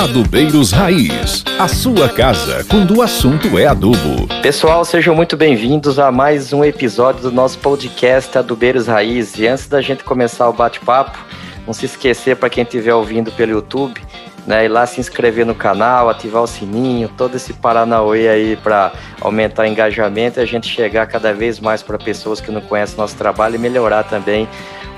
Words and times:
Adubeiros 0.00 0.72
Raiz, 0.72 1.44
a 1.58 1.68
sua 1.68 2.08
casa 2.08 2.64
quando 2.64 2.96
o 2.96 3.02
assunto 3.02 3.58
é 3.58 3.66
adubo. 3.66 4.26
Pessoal, 4.40 4.86
sejam 4.86 5.14
muito 5.14 5.36
bem-vindos 5.36 5.98
a 5.98 6.10
mais 6.10 6.50
um 6.50 6.64
episódio 6.64 7.20
do 7.20 7.30
nosso 7.30 7.58
podcast 7.58 8.38
Adubeiros 8.38 8.86
Raiz. 8.86 9.36
E 9.36 9.46
antes 9.46 9.68
da 9.68 9.82
gente 9.82 10.02
começar 10.02 10.48
o 10.48 10.52
bate-papo, 10.54 11.18
não 11.66 11.74
se 11.74 11.84
esquecer 11.84 12.36
para 12.36 12.48
quem 12.48 12.64
estiver 12.64 12.94
ouvindo 12.94 13.30
pelo 13.32 13.52
YouTube, 13.52 14.00
né, 14.46 14.64
ir 14.64 14.68
lá 14.68 14.86
se 14.86 15.00
inscrever 15.00 15.46
no 15.46 15.54
canal, 15.54 16.08
ativar 16.08 16.42
o 16.42 16.46
sininho, 16.46 17.08
todo 17.08 17.36
esse 17.36 17.52
paranauê 17.52 18.28
aí 18.28 18.56
para 18.56 18.92
aumentar 19.20 19.62
o 19.62 19.66
engajamento 19.66 20.40
e 20.40 20.42
a 20.42 20.46
gente 20.46 20.68
chegar 20.68 21.06
cada 21.06 21.32
vez 21.32 21.60
mais 21.60 21.82
para 21.82 21.96
pessoas 21.98 22.40
que 22.40 22.50
não 22.50 22.60
conhecem 22.60 22.96
nosso 22.96 23.16
trabalho 23.16 23.54
e 23.54 23.58
melhorar 23.58 24.02
também 24.04 24.48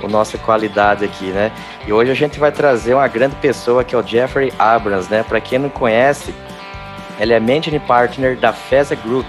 a 0.03 0.09
nossa 0.09 0.39
qualidade 0.39 1.04
aqui, 1.04 1.27
né? 1.27 1.50
E 1.86 1.93
hoje 1.93 2.11
a 2.11 2.14
gente 2.14 2.39
vai 2.39 2.53
trazer 2.53 2.95
uma 2.95 3.09
grande 3.09 3.36
pessoa 3.36 3.85
que 3.85 3.95
é 3.95 3.99
o 3.99 4.07
Jeffrey 4.07 4.53
Abrams, 4.59 5.11
né? 5.11 5.22
Para 5.22 5.41
quem 5.41 5.58
não 5.58 5.68
conhece, 5.68 6.35
ele 7.18 7.32
é 7.32 7.40
Managing 7.40 7.79
Partner 7.81 8.36
da 8.36 8.53
FESA 8.53 8.95
Group, 8.95 9.26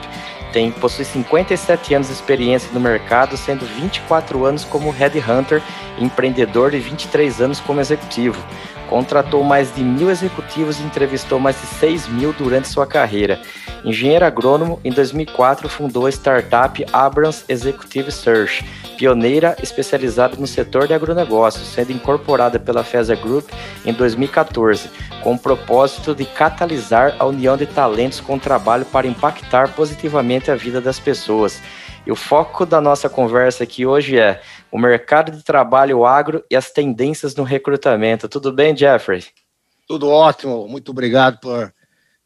tem, 0.52 0.72
possui 0.72 1.04
57 1.04 1.94
anos 1.94 2.08
de 2.08 2.14
experiência 2.14 2.70
no 2.74 2.80
mercado, 2.80 3.36
sendo 3.36 3.66
24 3.66 4.46
anos 4.46 4.64
como 4.64 4.90
headhunter, 4.90 5.62
empreendedor 6.00 6.74
e 6.74 6.80
23 6.80 7.42
anos 7.42 7.60
como 7.60 7.82
executivo. 7.82 8.42
Contratou 8.90 9.44
mais 9.44 9.74
de 9.74 9.84
mil 9.84 10.10
executivos 10.10 10.80
e 10.80 10.84
entrevistou 10.84 11.40
mais 11.40 11.60
de 11.60 11.68
6 11.68 12.08
mil 12.08 12.34
durante 12.34 12.68
sua 12.68 12.86
carreira. 12.86 13.40
Engenheiro 13.84 14.26
agrônomo, 14.26 14.80
em 14.84 14.92
2004 14.92 15.70
fundou 15.70 16.08
a 16.08 16.10
startup 16.10 16.84
Abrams 16.92 17.46
Executive 17.48 18.12
Search, 18.12 18.66
pioneira 18.98 19.56
especializada 19.62 20.36
no 20.38 20.48
setor 20.48 20.88
de 20.88 20.94
agronegócios, 20.94 21.68
sendo 21.68 21.92
incorporada 21.92 22.60
pela 22.60 22.84
FESA 22.84 23.16
Group 23.16 23.48
em 23.86 23.94
2014, 23.94 24.90
com 25.22 25.34
o 25.34 25.40
propósito 25.40 26.16
de 26.16 26.26
catalisar 26.26 27.16
a 27.20 27.26
união 27.26 27.56
de 27.56 27.68
talentos 27.68 28.20
com 28.20 28.40
trabalho 28.40 28.86
para 28.86 29.06
impactar 29.06 29.70
positivamente 29.76 30.50
a 30.50 30.56
vida 30.56 30.82
das 30.82 31.00
pessoas. 31.00 31.62
E 32.06 32.12
o 32.12 32.16
foco 32.16 32.66
da 32.66 32.80
nossa 32.80 33.10
conversa 33.10 33.64
aqui 33.64 33.86
hoje 33.86 34.18
é 34.18 34.40
o 34.72 34.78
mercado 34.78 35.32
de 35.32 35.44
trabalho 35.44 36.06
agro 36.06 36.44
e 36.50 36.56
as 36.56 36.72
tendências 36.72 37.36
no 37.36 37.44
recrutamento. 37.44 38.28
Tudo 38.28 38.52
bem, 38.52 38.76
Jeffrey? 38.76 39.24
Tudo 39.88 40.10
ótimo. 40.10 40.68
Muito 40.68 40.92
obrigado 40.92 41.40
por 41.40 41.74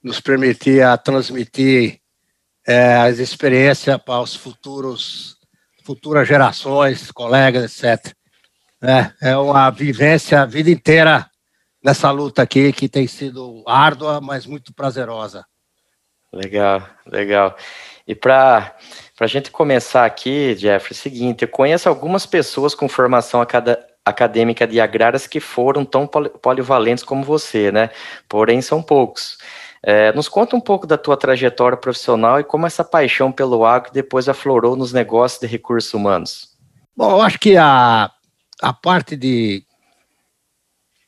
nos 0.01 0.19
permitir 0.19 0.81
a 0.81 0.97
transmitir 0.97 1.99
é, 2.65 2.95
as 2.95 3.19
experiências 3.19 3.97
para 3.97 4.21
os 4.21 4.35
futuros 4.35 5.37
futuras 5.83 6.27
gerações, 6.27 7.11
colegas, 7.11 7.63
etc. 7.63 8.13
É, 8.81 9.31
é 9.31 9.37
uma 9.37 9.71
vivência 9.71 10.41
a 10.41 10.45
vida 10.45 10.69
inteira 10.69 11.27
nessa 11.83 12.11
luta 12.11 12.43
aqui 12.43 12.71
que 12.71 12.87
tem 12.87 13.07
sido 13.07 13.63
árdua, 13.67 14.21
mas 14.21 14.45
muito 14.45 14.73
prazerosa. 14.73 15.45
Legal, 16.31 16.87
legal. 17.07 17.57
E 18.07 18.13
para 18.13 18.75
a 19.25 19.27
gente 19.27 19.51
começar 19.51 20.05
aqui, 20.05 20.55
Jeffrey, 20.55 20.91
é 20.91 20.99
o 20.99 21.01
seguinte: 21.01 21.41
eu 21.43 21.47
conheço 21.47 21.89
algumas 21.89 22.25
pessoas 22.25 22.73
com 22.73 22.87
formação 22.87 23.45
acadêmica 24.05 24.65
de 24.65 24.79
agrárias 24.79 25.27
que 25.27 25.39
foram 25.39 25.83
tão 25.85 26.07
polivalentes 26.07 27.03
como 27.03 27.23
você, 27.23 27.71
né? 27.71 27.89
Porém, 28.27 28.61
são 28.61 28.81
poucos. 28.81 29.37
É, 29.81 30.11
nos 30.13 30.27
conta 30.27 30.55
um 30.55 30.61
pouco 30.61 30.85
da 30.85 30.97
tua 30.97 31.15
trajetória 31.15 31.77
profissional 31.77 32.39
e 32.39 32.43
como 32.43 32.67
essa 32.67 32.83
paixão 32.83 33.31
pelo 33.31 33.65
agro 33.65 33.91
depois 33.93 34.27
aflorou 34.27 34.75
nos 34.75 34.91
negócios 34.91 35.39
de 35.39 35.47
recursos 35.47 35.93
humanos. 35.93 36.49
Bom, 36.95 37.11
eu 37.11 37.21
acho 37.21 37.39
que 37.39 37.55
a, 37.55 38.11
a 38.61 38.73
parte 38.73 39.15
de 39.15 39.63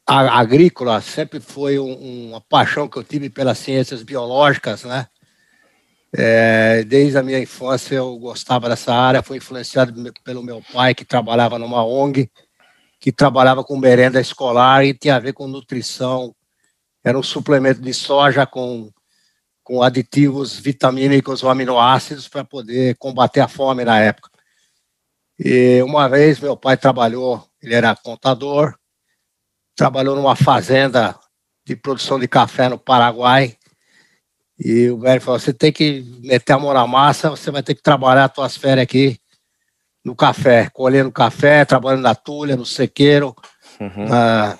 a, 0.07 0.39
agrícola 0.39 1.01
sempre 1.01 1.39
foi 1.39 1.77
um, 1.77 2.29
uma 2.29 2.41
paixão 2.41 2.87
que 2.87 2.97
eu 2.97 3.03
tive 3.03 3.29
pelas 3.29 3.57
ciências 3.57 4.03
biológicas, 4.03 4.83
né? 4.83 5.07
É, 6.13 6.83
desde 6.83 7.17
a 7.17 7.23
minha 7.23 7.39
infância 7.39 7.95
eu 7.95 8.17
gostava 8.17 8.67
dessa 8.67 8.93
área, 8.93 9.23
fui 9.23 9.37
influenciado 9.37 9.93
pelo 10.23 10.43
meu 10.43 10.61
pai, 10.73 10.93
que 10.93 11.05
trabalhava 11.05 11.57
numa 11.57 11.85
ONG, 11.85 12.29
que 12.99 13.11
trabalhava 13.11 13.63
com 13.63 13.77
merenda 13.77 14.19
escolar 14.19 14.85
e 14.85 14.93
tinha 14.93 15.15
a 15.15 15.19
ver 15.19 15.33
com 15.33 15.47
nutrição. 15.47 16.35
Era 17.03 17.17
um 17.17 17.23
suplemento 17.23 17.81
de 17.81 17.93
soja 17.93 18.45
com, 18.45 18.91
com 19.63 19.81
aditivos 19.81 20.59
vitamínicos 20.59 21.43
ou 21.43 21.49
aminoácidos 21.49 22.27
para 22.27 22.43
poder 22.43 22.95
combater 22.97 23.39
a 23.39 23.47
fome 23.47 23.85
na 23.85 23.99
época. 23.99 24.29
E 25.39 25.81
uma 25.81 26.07
vez 26.07 26.39
meu 26.39 26.57
pai 26.57 26.77
trabalhou, 26.77 27.43
ele 27.61 27.73
era 27.73 27.95
contador, 27.95 28.75
trabalhou 29.75 30.15
numa 30.15 30.35
fazenda 30.35 31.17
de 31.65 31.75
produção 31.75 32.19
de 32.19 32.27
café 32.27 32.69
no 32.69 32.77
Paraguai 32.77 33.57
e 34.63 34.91
o 34.91 34.99
velho 34.99 35.19
falou: 35.19 35.39
você 35.39 35.51
tem 35.51 35.71
que 35.71 36.05
meter 36.21 36.53
a 36.53 36.59
mão 36.59 36.71
na 36.71 36.85
massa, 36.85 37.31
você 37.31 37.49
vai 37.49 37.63
ter 37.63 37.73
que 37.73 37.81
trabalhar 37.81 38.25
as 38.25 38.33
tuas 38.33 38.55
férias 38.55 38.83
aqui 38.83 39.17
no 40.05 40.15
café, 40.15 40.69
colhendo 40.71 41.11
café, 41.11 41.65
trabalhando 41.65 42.03
na 42.03 42.13
tulha, 42.13 42.55
no 42.55 42.65
sequeiro. 42.65 43.35
Uhum. 43.79 44.05
Ah, 44.11 44.57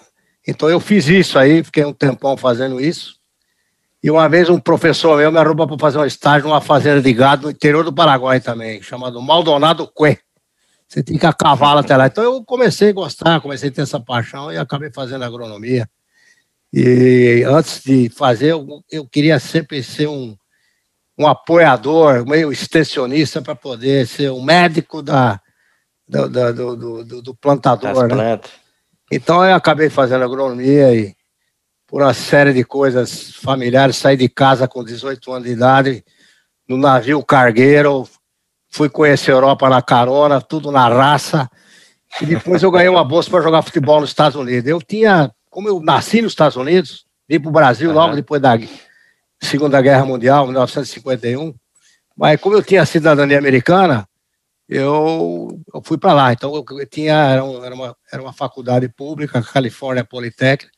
então 0.48 0.68
eu 0.68 0.80
fiz 0.80 1.08
isso 1.08 1.38
aí, 1.38 1.64
fiquei 1.64 1.86
um 1.86 1.94
tempão 1.94 2.36
fazendo 2.36 2.82
isso. 2.82 3.16
E 4.04 4.10
uma 4.10 4.28
vez 4.28 4.50
um 4.50 4.60
professor 4.60 5.16
meu 5.18 5.32
me 5.32 5.38
arrumou 5.38 5.68
para 5.68 5.78
fazer 5.78 6.00
um 6.00 6.06
estágio 6.06 6.48
numa 6.48 6.62
fazenda 6.62 7.00
de 7.00 7.14
gado 7.14 7.44
no 7.44 7.52
interior 7.52 7.84
do 7.84 7.94
Paraguai 7.94 8.40
também, 8.40 8.82
chamado 8.82 9.22
Maldonado 9.22 9.88
Cué. 9.94 10.18
Você 10.88 11.04
tem 11.04 11.18
que 11.18 11.26
a 11.28 11.32
cavalo 11.32 11.80
até 11.80 11.96
lá. 11.96 12.08
Então 12.08 12.24
eu 12.24 12.44
comecei 12.44 12.90
a 12.90 12.94
gostar, 12.94 13.40
comecei 13.40 13.70
a 13.70 13.72
ter 13.72 13.82
essa 13.82 14.00
paixão 14.00 14.52
e 14.52 14.58
acabei 14.58 14.92
fazendo 14.92 15.24
agronomia. 15.24 15.88
E 16.74 17.44
antes 17.46 17.84
de 17.84 18.10
fazer, 18.10 18.52
eu, 18.52 18.82
eu 18.90 19.06
queria 19.06 19.40
sempre 19.40 19.84
ser 19.84 20.08
um, 20.08 20.36
um 21.18 21.28
apoiador, 21.28 22.26
meio 22.26 22.52
extensionista, 22.52 23.42
para 23.42 23.56
poder 23.56 24.08
ser 24.08 24.32
um 24.32 24.42
médico 24.42 25.02
da, 25.02 25.42
do, 26.08 26.30
do, 26.54 27.04
do, 27.04 27.22
do 27.22 27.36
plantador. 27.36 28.08
Né? 28.08 28.40
Então 29.12 29.46
eu 29.46 29.56
acabei 29.56 29.90
fazendo 29.90 30.24
agronomia 30.24 30.96
e 30.96 31.14
por 31.86 32.02
uma 32.02 32.14
série 32.14 32.54
de 32.54 32.64
coisas 32.64 33.34
familiares, 33.36 33.98
saí 33.98 34.16
de 34.16 34.30
casa 34.30 34.66
com 34.66 34.82
18 34.82 35.30
anos 35.34 35.48
de 35.48 35.54
idade, 35.54 36.06
no 36.66 36.78
navio 36.78 37.22
cargueiro, 37.22 38.08
fui 38.70 38.88
conhecer 38.90 39.32
a 39.32 39.36
Europa 39.36 39.70
na 39.70 39.82
carona, 39.82 40.40
tudo 40.40 40.72
na 40.72 40.88
raça, 40.88 41.50
e 42.22 42.26
depois 42.26 42.64
eu 42.64 42.72
ganhei 42.72 42.88
uma 42.88 43.04
bolsa 43.04 43.30
para 43.30 43.42
jogar 43.42 43.62
futebol 43.62 44.00
nos 44.00 44.10
Estados 44.10 44.38
Unidos. 44.38 44.70
Eu 44.70 44.82
tinha 44.82 45.30
como 45.52 45.68
eu 45.68 45.80
nasci 45.82 46.22
nos 46.22 46.32
Estados 46.32 46.56
Unidos, 46.56 47.06
vim 47.30 47.40
para 47.40 47.50
o 47.50 47.52
Brasil 47.52 47.90
uhum. 47.90 47.96
logo 47.96 48.16
depois 48.16 48.42
da 48.42 48.58
Segunda 49.40 49.80
Guerra 49.82 50.06
Mundial, 50.06 50.46
1951, 50.46 51.54
mas 52.18 52.40
como 52.40 52.56
eu 52.56 52.64
tinha 52.64 52.86
cidadania 52.86 53.38
americana, 53.38 54.08
eu, 54.68 55.62
eu 55.74 55.82
fui 55.84 55.98
para 55.98 56.14
lá. 56.14 56.32
Então, 56.32 56.56
eu, 56.56 56.88
tinha, 56.88 57.14
era, 57.14 57.44
um, 57.44 57.58
uma, 57.74 57.98
era 58.12 58.22
uma 58.22 58.32
faculdade 58.32 58.88
pública, 58.88 59.44
California 59.44 60.06
Polytechnic, 60.06 60.72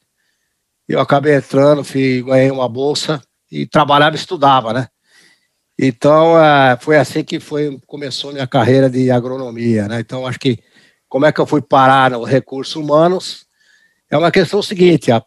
eu 0.87 0.99
acabei 0.99 1.35
entrando, 1.35 1.83
fui, 1.83 2.23
ganhei 2.23 2.51
uma 2.51 2.67
bolsa 2.67 3.21
e 3.49 3.65
trabalhava 3.65 4.15
e 4.15 4.19
estudava, 4.19 4.73
né? 4.73 4.87
Então, 5.77 6.37
é, 6.37 6.77
foi 6.77 6.97
assim 6.97 7.23
que 7.23 7.39
foi, 7.39 7.79
começou 7.87 8.33
minha 8.33 8.47
carreira 8.47 8.89
de 8.89 9.09
agronomia, 9.09 9.87
né? 9.87 9.99
Então, 9.99 10.25
acho 10.27 10.39
que 10.39 10.59
como 11.07 11.25
é 11.25 11.31
que 11.31 11.39
eu 11.39 11.45
fui 11.45 11.61
parar 11.61 12.11
nos 12.11 12.27
recursos 12.27 12.75
humanos? 12.75 13.45
É 14.13 14.17
uma 14.17 14.29
questão 14.29 14.61
seguinte, 14.61 15.11
a, 15.11 15.23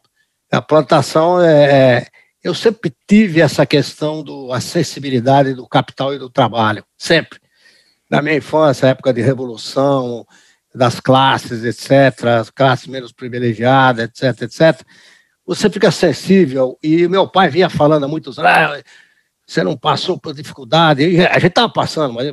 a 0.53 0.63
plantação 0.63 1.41
é, 1.41 1.97
é, 1.97 2.07
eu 2.41 2.55
sempre 2.55 2.95
tive 3.05 3.41
essa 3.41 3.67
questão 3.67 4.23
do 4.23 4.53
acessibilidade 4.53 5.55
do 5.55 5.67
capital 5.67 6.15
e 6.15 6.21
do 6.21 6.31
trabalho, 6.31 6.85
sempre. 6.97 7.41
Na 8.09 8.23
minha 8.23 8.37
infância, 8.37 8.87
época 8.87 9.13
de 9.13 9.21
revolução, 9.21 10.25
das 10.73 11.01
classes, 11.01 11.65
etc., 11.65 12.27
as 12.27 12.49
classes 12.49 12.87
menos 12.87 13.11
privilegiadas, 13.11 14.05
etc., 14.05 14.43
etc., 14.43 14.81
você 15.45 15.69
fica 15.69 15.91
sensível. 15.91 16.79
E 16.81 17.09
meu 17.09 17.27
pai 17.27 17.51
vinha 17.51 17.69
falando 17.69 18.05
há 18.05 18.09
muitos 18.09 18.39
anos, 18.39 18.53
ah, 18.53 18.83
você 19.45 19.65
não 19.65 19.77
passou 19.77 20.17
por 20.17 20.33
dificuldade. 20.33 21.03
E 21.03 21.27
a 21.27 21.41
gente 21.41 21.49
estava 21.49 21.73
passando, 21.73 22.15
mas 22.15 22.31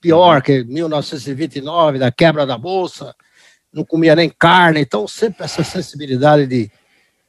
pior 0.00 0.42
que 0.42 0.64
1929, 0.64 2.00
da 2.00 2.10
quebra 2.10 2.44
da 2.44 2.58
Bolsa, 2.58 3.14
não 3.72 3.84
comia 3.84 4.14
nem 4.14 4.28
carne, 4.28 4.80
então 4.80 5.08
sempre 5.08 5.44
essa 5.44 5.64
sensibilidade 5.64 6.46
de 6.46 6.70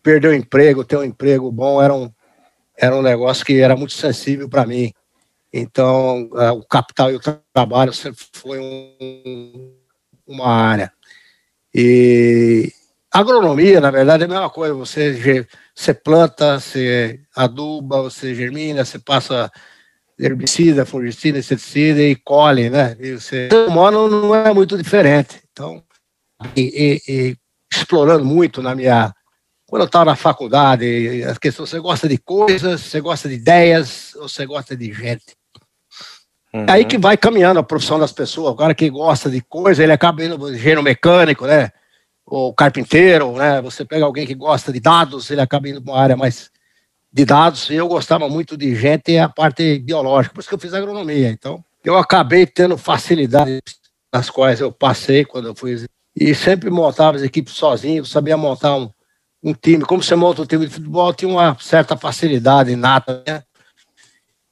perder 0.02 0.30
o 0.30 0.34
emprego, 0.34 0.84
ter 0.84 0.98
um 0.98 1.04
emprego 1.04 1.52
bom, 1.52 1.82
era 1.82 1.94
um, 1.94 2.12
era 2.78 2.96
um 2.96 3.02
negócio 3.02 3.46
que 3.46 3.60
era 3.60 3.76
muito 3.76 3.94
sensível 3.94 4.50
para 4.50 4.66
mim. 4.66 4.92
Então, 5.52 6.30
uh, 6.34 6.52
o 6.54 6.66
capital 6.66 7.12
e 7.12 7.16
o 7.16 7.22
trabalho 7.54 7.94
sempre 7.94 8.26
foi 8.34 8.60
um, 8.60 9.74
uma 10.28 10.48
área. 10.48 10.92
E 11.74 12.72
agronomia, 13.12 13.80
na 13.80 13.92
verdade, 13.92 14.24
é 14.24 14.26
a 14.26 14.30
mesma 14.30 14.50
coisa. 14.50 14.74
Você, 14.74 15.48
você 15.74 15.94
planta, 15.94 16.60
você 16.60 17.20
aduba, 17.36 18.02
você 18.02 18.34
germina, 18.34 18.84
você 18.84 18.98
passa 18.98 19.52
herbicida, 20.20 20.86
fungicida, 20.86 21.38
inseticida 21.38 22.02
e 22.02 22.16
colhe, 22.16 22.70
né? 22.70 22.98
E 23.00 23.14
você, 23.14 23.50
o 23.52 23.70
humano 23.70 24.10
não 24.10 24.36
é 24.36 24.52
muito 24.54 24.78
diferente. 24.78 25.42
Então, 25.52 25.84
e, 26.56 27.02
e, 27.08 27.38
explorando 27.72 28.24
muito 28.26 28.62
na 28.62 28.76
minha 28.76 29.14
quando 29.74 29.82
eu 29.82 29.88
estava 29.88 30.06
na 30.06 30.16
faculdade, 30.16 31.24
a 31.24 31.36
questão, 31.36 31.66
você 31.66 31.80
gosta 31.80 32.08
de 32.08 32.20
coisas, 32.20 32.80
você 32.80 33.02
gosta 33.02 33.28
de 33.28 33.34
ideias, 33.34 34.14
ou 34.14 34.30
você 34.30 34.46
gosta 34.46 34.78
de 34.78 34.94
gente? 34.94 35.36
Uhum. 36.54 36.66
Aí 36.70 36.86
que 36.86 36.96
vai 36.96 37.18
caminhando 37.18 37.60
a 37.60 37.64
profissão 37.64 37.98
das 37.98 38.12
pessoas. 38.12 38.54
O 38.54 38.56
cara 38.56 38.76
que 38.76 38.88
gosta 38.88 39.32
de 39.32 39.42
coisa, 39.42 39.82
ele 39.82 39.92
acaba 39.92 40.24
indo 40.24 40.54
engenheiro 40.54 40.84
mecânico, 40.84 41.48
né? 41.48 41.72
Ou 42.24 42.54
carpinteiro, 42.54 43.34
né? 43.34 43.62
Você 43.64 43.84
pega 43.84 44.06
alguém 44.06 44.28
que 44.28 44.36
gosta 44.36 44.72
de 44.72 44.80
dados, 44.80 45.32
ele 45.32 45.42
acaba 45.42 45.68
indo 45.68 45.82
para 45.82 45.92
uma 45.92 46.00
área 46.00 46.16
mais 46.16 46.52
de 47.12 47.26
dados. 47.26 47.72
E 47.72 47.74
eu 47.74 47.88
gostava 47.88 48.30
muito 48.30 48.56
de 48.56 48.76
gente 48.76 49.12
e 49.12 49.18
a 49.18 49.28
parte 49.28 49.80
biológica, 49.80 50.36
por 50.36 50.42
isso 50.42 50.50
que 50.50 50.56
eu 50.56 50.60
fiz 50.60 50.76
agronomia. 50.76 51.30
Então, 51.30 51.66
eu 51.84 51.98
acabei 51.98 52.46
tendo 52.46 52.78
facilidade 52.78 53.60
nas 54.14 54.30
quais 54.30 54.62
eu 54.62 54.72
passei 54.72 55.26
quando 55.26 55.48
eu 55.48 55.56
fui. 55.56 55.84
E 56.16 56.36
sempre 56.36 56.70
montava 56.70 57.18
as 57.18 57.24
equipes 57.24 57.54
sozinho, 57.54 58.06
sabia 58.06 58.38
montar 58.38 58.76
um, 58.76 58.90
um 59.44 59.54
time. 59.54 59.84
Como 59.84 60.04
você 60.04 60.16
monta 60.16 60.42
um 60.42 60.46
time 60.46 60.66
de 60.68 60.74
futebol, 60.74 61.14
tinha 61.14 61.30
uma 61.30 61.58
certa 61.60 61.98
facilidade 61.98 62.72
inata, 62.72 63.24
né? 63.28 63.44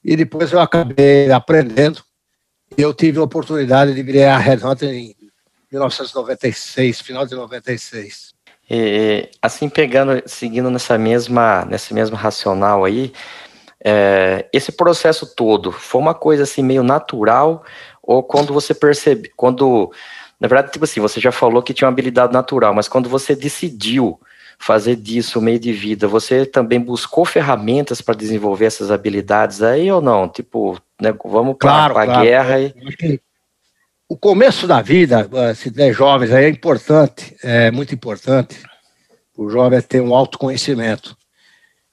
e 0.04 0.16
depois 0.16 0.52
eu 0.52 0.60
acabei 0.60 1.32
aprendendo. 1.32 2.04
Eu 2.78 2.94
tive 2.94 3.20
a 3.20 3.24
oportunidade 3.24 3.94
de 3.94 4.02
virar 4.02 4.38
Red 4.38 4.66
Hunter 4.66 4.90
em 4.90 5.16
1996, 5.72 7.02
final 7.02 7.26
de 7.26 7.36
96. 7.36 8.34
E, 8.70 9.30
assim, 9.42 9.68
pegando, 9.68 10.24
seguindo 10.26 10.70
nessa 10.72 10.98
mesma, 10.98 11.66
nesse 11.66 11.94
mesmo 11.94 12.16
racional 12.16 12.86
aí, 12.86 13.12
é, 13.84 14.48
esse 14.54 14.72
processo 14.72 15.36
todo 15.36 15.72
foi 15.72 16.00
uma 16.00 16.14
coisa 16.14 16.44
assim 16.44 16.64
meio 16.64 16.84
natural 16.84 17.66
ou 18.02 18.24
quando 18.24 18.54
você 18.54 18.74
percebe, 18.74 19.32
quando, 19.36 19.92
na 20.42 20.48
verdade, 20.48 20.72
tipo 20.72 20.86
assim, 20.86 21.00
você 21.00 21.20
já 21.20 21.32
falou 21.32 21.62
que 21.62 21.72
tinha 21.72 21.88
uma 21.88 21.94
habilidade 21.94 22.34
natural, 22.34 22.74
mas 22.74 22.88
quando 22.88 23.08
você 23.08 23.36
decidiu 23.36 24.20
fazer 24.58 24.96
disso 24.96 25.38
o 25.38 25.42
meio 25.42 25.60
de 25.60 25.72
vida, 25.72 26.08
você 26.08 26.48
também 26.48 26.80
buscou 26.80 27.24
ferramentas 27.26 28.02
para 28.02 28.16
desenvolver 28.16 28.66
essas 28.66 28.90
habilidades 28.90 29.62
aí 29.62 29.92
ou 29.92 30.02
não? 30.02 30.28
Tipo, 30.28 30.82
né, 31.00 31.14
vamos 31.24 31.58
claro, 31.60 31.94
para 31.94 32.04
a 32.04 32.06
claro. 32.08 32.22
guerra 32.24 32.60
e... 32.60 33.22
O 34.10 34.18
começo 34.18 34.68
da 34.68 34.82
vida, 34.82 35.30
se 35.56 35.70
der 35.70 35.94
jovens, 35.94 36.34
aí 36.34 36.46
é 36.46 36.50
importante, 36.50 37.36
é 37.44 37.70
muito 37.70 37.94
importante 37.94 38.58
o 39.38 39.48
jovem 39.48 39.80
ter 39.80 40.02
um 40.02 40.14
autoconhecimento. 40.14 41.16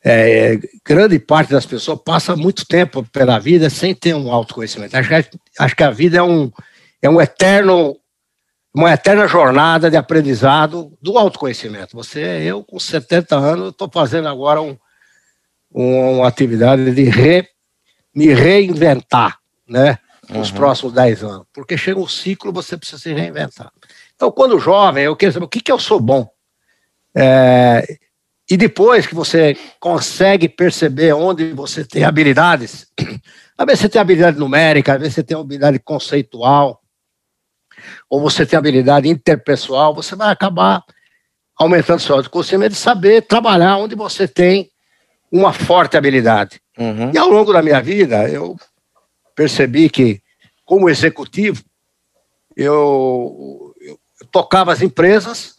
É, 0.03 0.59
grande 0.85 1.19
parte 1.19 1.53
das 1.53 1.67
pessoas 1.67 2.01
passa 2.03 2.35
muito 2.35 2.67
tempo 2.67 3.06
pela 3.12 3.39
vida 3.39 3.69
sem 3.69 3.94
ter 3.94 4.15
um 4.15 4.33
autoconhecimento. 4.33 4.97
Acho 4.97 5.09
que, 5.09 5.39
acho 5.59 5.77
que 5.77 5.83
a 5.85 5.91
vida 5.91 6.17
é 6.17 6.23
um, 6.23 6.51
é 7.03 7.11
um 7.11 7.21
eterno 7.21 7.94
uma 8.75 8.93
eterna 8.93 9.26
jornada 9.26 9.91
de 9.91 9.97
aprendizado 9.97 10.97
do 11.00 11.19
autoconhecimento. 11.19 11.97
Você, 11.97 12.20
eu 12.20 12.62
com 12.62 12.79
70 12.79 13.37
anos, 13.37 13.69
estou 13.70 13.91
fazendo 13.93 14.29
agora 14.29 14.61
um, 14.61 14.76
um, 15.75 16.19
uma 16.19 16.29
atividade 16.29 16.91
de 16.93 17.05
re, 17.05 17.49
me 18.15 18.32
reinventar, 18.32 19.38
né? 19.69 19.99
Nos 20.29 20.50
uhum. 20.50 20.56
próximos 20.56 20.93
10 20.93 21.25
anos. 21.25 21.47
Porque 21.53 21.79
chega 21.79 21.99
um 21.99 22.06
ciclo, 22.06 22.53
você 22.53 22.76
precisa 22.76 23.00
se 23.00 23.12
reinventar. 23.15 23.73
Então, 24.15 24.31
quando 24.31 24.59
jovem, 24.59 25.05
eu 25.05 25.17
quero 25.17 25.32
saber 25.32 25.47
o 25.47 25.49
que, 25.49 25.61
que 25.61 25.73
eu 25.73 25.79
sou 25.79 25.99
bom. 25.99 26.29
É, 27.17 27.99
e 28.50 28.56
depois 28.56 29.06
que 29.06 29.15
você 29.15 29.56
consegue 29.81 30.49
perceber 30.49 31.12
onde 31.12 31.53
você 31.53 31.85
tem 31.85 32.05
habilidades, 32.05 32.87
às 33.56 33.67
vezes 33.67 33.81
você 33.81 33.88
tem 33.88 34.00
habilidade 34.00 34.38
numérica, 34.38 34.94
às 34.94 34.99
vezes 34.99 35.15
você 35.15 35.23
tem 35.23 35.38
habilidade 35.38 35.79
conceitual, 35.79 36.82
ou 38.08 38.20
você 38.20 38.44
tem 38.46 38.58
habilidade 38.58 39.08
interpessoal, 39.08 39.94
você 39.94 40.14
vai 40.14 40.31
acabar 40.31 40.82
aumentando 41.58 42.00
seu 42.00 42.14
autoconhecimento 42.14 42.75
de 42.75 42.79
saber 42.79 43.23
trabalhar 43.23 43.76
onde 43.76 43.94
você 43.94 44.29
tem 44.29 44.70
uma 45.31 45.52
forte 45.52 45.96
habilidade. 45.96 46.61
Uhum. 46.79 47.11
E 47.12 47.19
ao 47.19 47.29
longo 47.29 47.52
da 47.52 47.62
minha 47.62 47.82
vida, 47.82 48.29
eu 48.29 48.56
percebi 49.35 49.90
que, 49.90 50.23
como 50.64 50.88
executivo, 50.88 51.62
eu, 52.56 53.75
eu 53.81 53.99
tocava 54.31 54.73
as 54.73 54.82
empresas, 54.82 55.56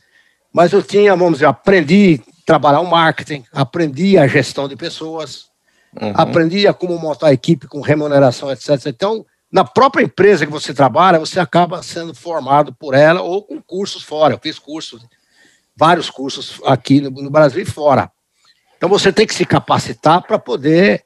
mas 0.51 0.71
eu 0.71 0.81
tinha, 0.81 1.15
vamos 1.15 1.33
dizer, 1.33 1.45
aprendi 1.45 2.21
a 2.21 2.45
trabalhar 2.45 2.79
o 2.79 2.89
marketing, 2.89 3.43
aprendi 3.51 4.17
a 4.17 4.27
gestão 4.27 4.67
de 4.67 4.75
pessoas, 4.75 5.47
uhum. 6.01 6.13
aprendi 6.15 6.67
a 6.67 6.73
como 6.73 6.97
montar 6.97 7.27
a 7.27 7.33
equipe 7.33 7.67
com 7.67 7.81
remuneração, 7.81 8.51
etc. 8.51 8.87
Então, 8.87 9.25
na 9.51 9.63
própria 9.63 10.03
empresa 10.03 10.45
que 10.45 10.51
você 10.51 10.73
trabalha, 10.73 11.19
você 11.19 11.39
acaba 11.39 11.81
sendo 11.81 12.13
formado 12.13 12.73
por 12.73 12.93
ela 12.93 13.21
ou 13.21 13.43
com 13.43 13.61
cursos 13.61 14.03
fora. 14.03 14.35
Eu 14.35 14.39
fiz 14.39 14.59
cursos, 14.59 15.01
vários 15.75 16.09
cursos 16.09 16.61
aqui 16.65 17.01
no, 17.01 17.09
no 17.09 17.29
Brasil 17.29 17.61
e 17.61 17.65
fora. 17.65 18.11
Então 18.77 18.87
você 18.87 19.11
tem 19.11 19.25
que 19.25 19.33
se 19.33 19.45
capacitar 19.45 20.21
para 20.21 20.37
poder 20.37 21.03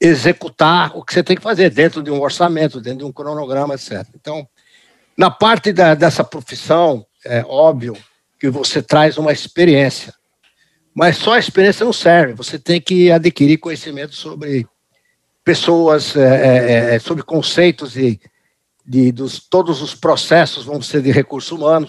executar 0.00 0.96
o 0.96 1.02
que 1.02 1.12
você 1.12 1.22
tem 1.22 1.36
que 1.36 1.42
fazer 1.42 1.70
dentro 1.70 2.02
de 2.02 2.10
um 2.10 2.20
orçamento, 2.20 2.80
dentro 2.80 3.00
de 3.00 3.04
um 3.04 3.12
cronograma, 3.12 3.74
etc. 3.74 4.06
Então, 4.14 4.46
na 5.16 5.30
parte 5.30 5.72
da, 5.72 5.94
dessa 5.94 6.22
profissão, 6.22 7.04
é 7.24 7.44
óbvio 7.44 7.96
que 8.38 8.48
você 8.48 8.80
traz 8.80 9.18
uma 9.18 9.32
experiência, 9.32 10.14
mas 10.94 11.16
só 11.16 11.32
a 11.32 11.38
experiência 11.38 11.84
não 11.84 11.92
serve. 11.92 12.34
Você 12.34 12.58
tem 12.58 12.80
que 12.80 13.10
adquirir 13.10 13.58
conhecimento 13.58 14.14
sobre 14.14 14.66
pessoas, 15.48 16.14
é, 16.14 16.20
é, 16.20 16.94
é, 16.94 16.98
sobre 16.98 17.22
conceitos 17.22 17.92
de, 17.92 18.20
de 18.84 19.10
dos, 19.10 19.40
todos 19.40 19.80
os 19.80 19.94
processos 19.94 20.66
vão 20.66 20.82
ser 20.82 21.00
de 21.00 21.10
recurso 21.10 21.56
humano, 21.56 21.88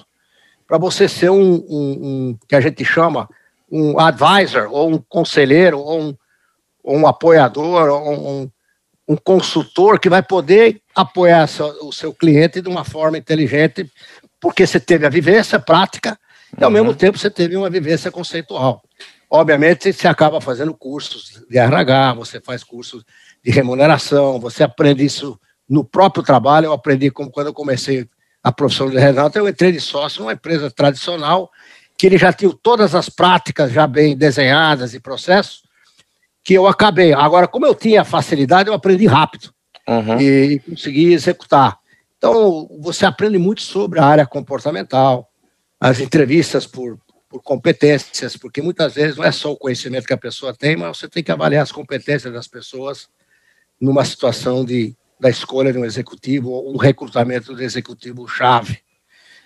para 0.66 0.78
você 0.78 1.10
ser 1.10 1.30
um, 1.30 1.56
um, 1.56 1.60
um, 1.70 2.38
que 2.48 2.56
a 2.56 2.62
gente 2.62 2.86
chama 2.86 3.28
um 3.70 4.00
advisor, 4.00 4.70
ou 4.72 4.94
um 4.94 4.98
conselheiro, 5.10 5.78
ou 5.78 6.04
um, 6.04 6.18
ou 6.82 6.98
um 7.00 7.06
apoiador, 7.06 7.90
ou 7.90 8.44
um, 8.44 8.52
um 9.06 9.18
consultor 9.18 10.00
que 10.00 10.10
vai 10.10 10.24
poder 10.24 10.82
apoiar 10.96 11.46
o 11.82 11.92
seu 11.92 12.14
cliente 12.14 12.62
de 12.62 12.70
uma 12.70 12.86
forma 12.86 13.18
inteligente, 13.18 13.92
porque 14.40 14.66
você 14.66 14.80
teve 14.80 15.06
a 15.06 15.10
vivência 15.10 15.60
prática 15.60 16.18
e, 16.58 16.64
ao 16.64 16.70
uhum. 16.70 16.76
mesmo 16.76 16.96
tempo, 16.96 17.18
você 17.18 17.30
teve 17.30 17.58
uma 17.58 17.70
vivência 17.70 18.10
conceitual. 18.10 18.82
Obviamente, 19.30 19.92
você 19.92 20.08
acaba 20.08 20.40
fazendo 20.40 20.74
cursos 20.74 21.44
de 21.50 21.58
RH, 21.58 22.14
você 22.14 22.40
faz 22.40 22.64
cursos 22.64 23.04
de 23.44 23.52
remuneração, 23.52 24.40
você 24.40 24.64
aprende 24.64 25.04
isso 25.04 25.40
no 25.68 25.84
próprio 25.84 26.24
trabalho. 26.24 26.66
Eu 26.66 26.74
aprendi 26.74 27.10
como 27.10 27.32
quando 27.32 27.48
eu 27.48 27.54
comecei 27.54 28.08
a 28.44 28.52
profissão 28.52 28.90
de 28.90 28.98
Renato, 28.98 29.38
eu 29.38 29.48
entrei 29.48 29.72
de 29.72 29.80
sócio 29.80 30.22
numa 30.22 30.34
empresa 30.34 30.72
tradicional 30.72 31.52
que 31.98 32.08
ele 32.08 32.18
já 32.18 32.32
tinha 32.32 32.52
todas 32.64 32.96
as 32.96 33.10
práticas 33.10 33.72
já 33.72 33.86
bem 33.86 34.16
desenhadas 34.16 34.94
e 34.94 35.00
processos 35.00 35.64
que 36.44 36.54
eu 36.54 36.66
acabei. 36.66 37.14
Agora, 37.14 37.48
como 37.48 37.66
eu 37.66 37.76
tinha 37.76 38.06
facilidade, 38.06 38.70
eu 38.70 38.74
aprendi 38.74 39.06
rápido 39.06 39.54
uhum. 39.88 40.20
e, 40.20 40.54
e 40.54 40.60
consegui 40.60 41.12
executar. 41.12 41.78
Então, 42.18 42.70
você 42.80 43.06
aprende 43.06 43.38
muito 43.38 43.62
sobre 43.62 44.00
a 44.00 44.06
área 44.06 44.26
comportamental, 44.26 45.30
as 45.80 46.00
entrevistas 46.00 46.66
por, 46.66 46.98
por 47.30 47.42
competências, 47.42 48.38
porque 48.38 48.62
muitas 48.62 48.96
vezes 48.96 49.18
não 49.18 49.24
é 49.24 49.32
só 49.32 49.52
o 49.52 49.58
conhecimento 49.58 50.08
que 50.08 50.14
a 50.14 50.18
pessoa 50.18 50.54
tem, 50.54 50.78
mas 50.78 50.98
você 50.98 51.08
tem 51.08 51.24
que 51.24 51.32
avaliar 51.32 51.64
as 51.64 51.72
competências 51.72 52.32
das 52.34 52.48
pessoas 52.48 53.10
numa 53.80 54.04
situação 54.04 54.66
de, 54.66 54.96
da 55.20 55.30
escolha 55.30 55.72
de 55.72 55.78
um 55.78 55.86
executivo 55.86 56.50
ou 56.50 56.74
um 56.74 56.78
recrutamento 56.78 57.54
do 57.54 57.64
executivo 57.64 58.28
chave. 58.28 58.80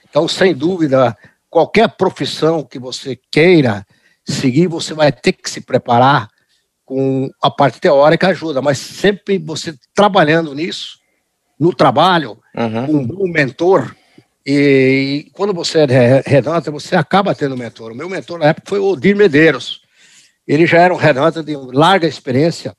Então, 0.09 0.27
sem 0.27 0.53
dúvida, 0.53 1.17
qualquer 1.49 1.89
profissão 1.89 2.63
que 2.63 2.79
você 2.79 3.19
queira 3.31 3.85
seguir, 4.25 4.67
você 4.67 4.93
vai 4.93 5.11
ter 5.11 5.33
que 5.33 5.49
se 5.49 5.61
preparar 5.61 6.29
com 6.85 7.29
a 7.41 7.49
parte 7.49 7.79
teórica 7.79 8.27
ajuda, 8.27 8.61
mas 8.61 8.77
sempre 8.77 9.37
você 9.37 9.75
trabalhando 9.93 10.53
nisso, 10.53 10.99
no 11.59 11.73
trabalho, 11.73 12.37
uhum. 12.55 12.85
com 12.85 12.93
um 12.93 13.07
bom 13.07 13.27
mentor, 13.27 13.95
e, 14.45 15.25
e 15.27 15.31
quando 15.31 15.53
você 15.53 15.79
é 15.79 16.23
redonda, 16.25 16.69
você 16.69 16.95
acaba 16.95 17.33
tendo 17.33 17.57
mentor. 17.57 17.91
O 17.91 17.95
meu 17.95 18.09
mentor 18.09 18.39
na 18.39 18.47
época 18.47 18.67
foi 18.69 18.79
o 18.79 18.85
Odir 18.85 19.15
Medeiros. 19.15 19.81
Ele 20.45 20.65
já 20.65 20.79
era 20.79 20.93
um 20.93 20.97
redonda 20.97 21.41
de 21.41 21.55
larga 21.55 22.07
experiência, 22.07 22.75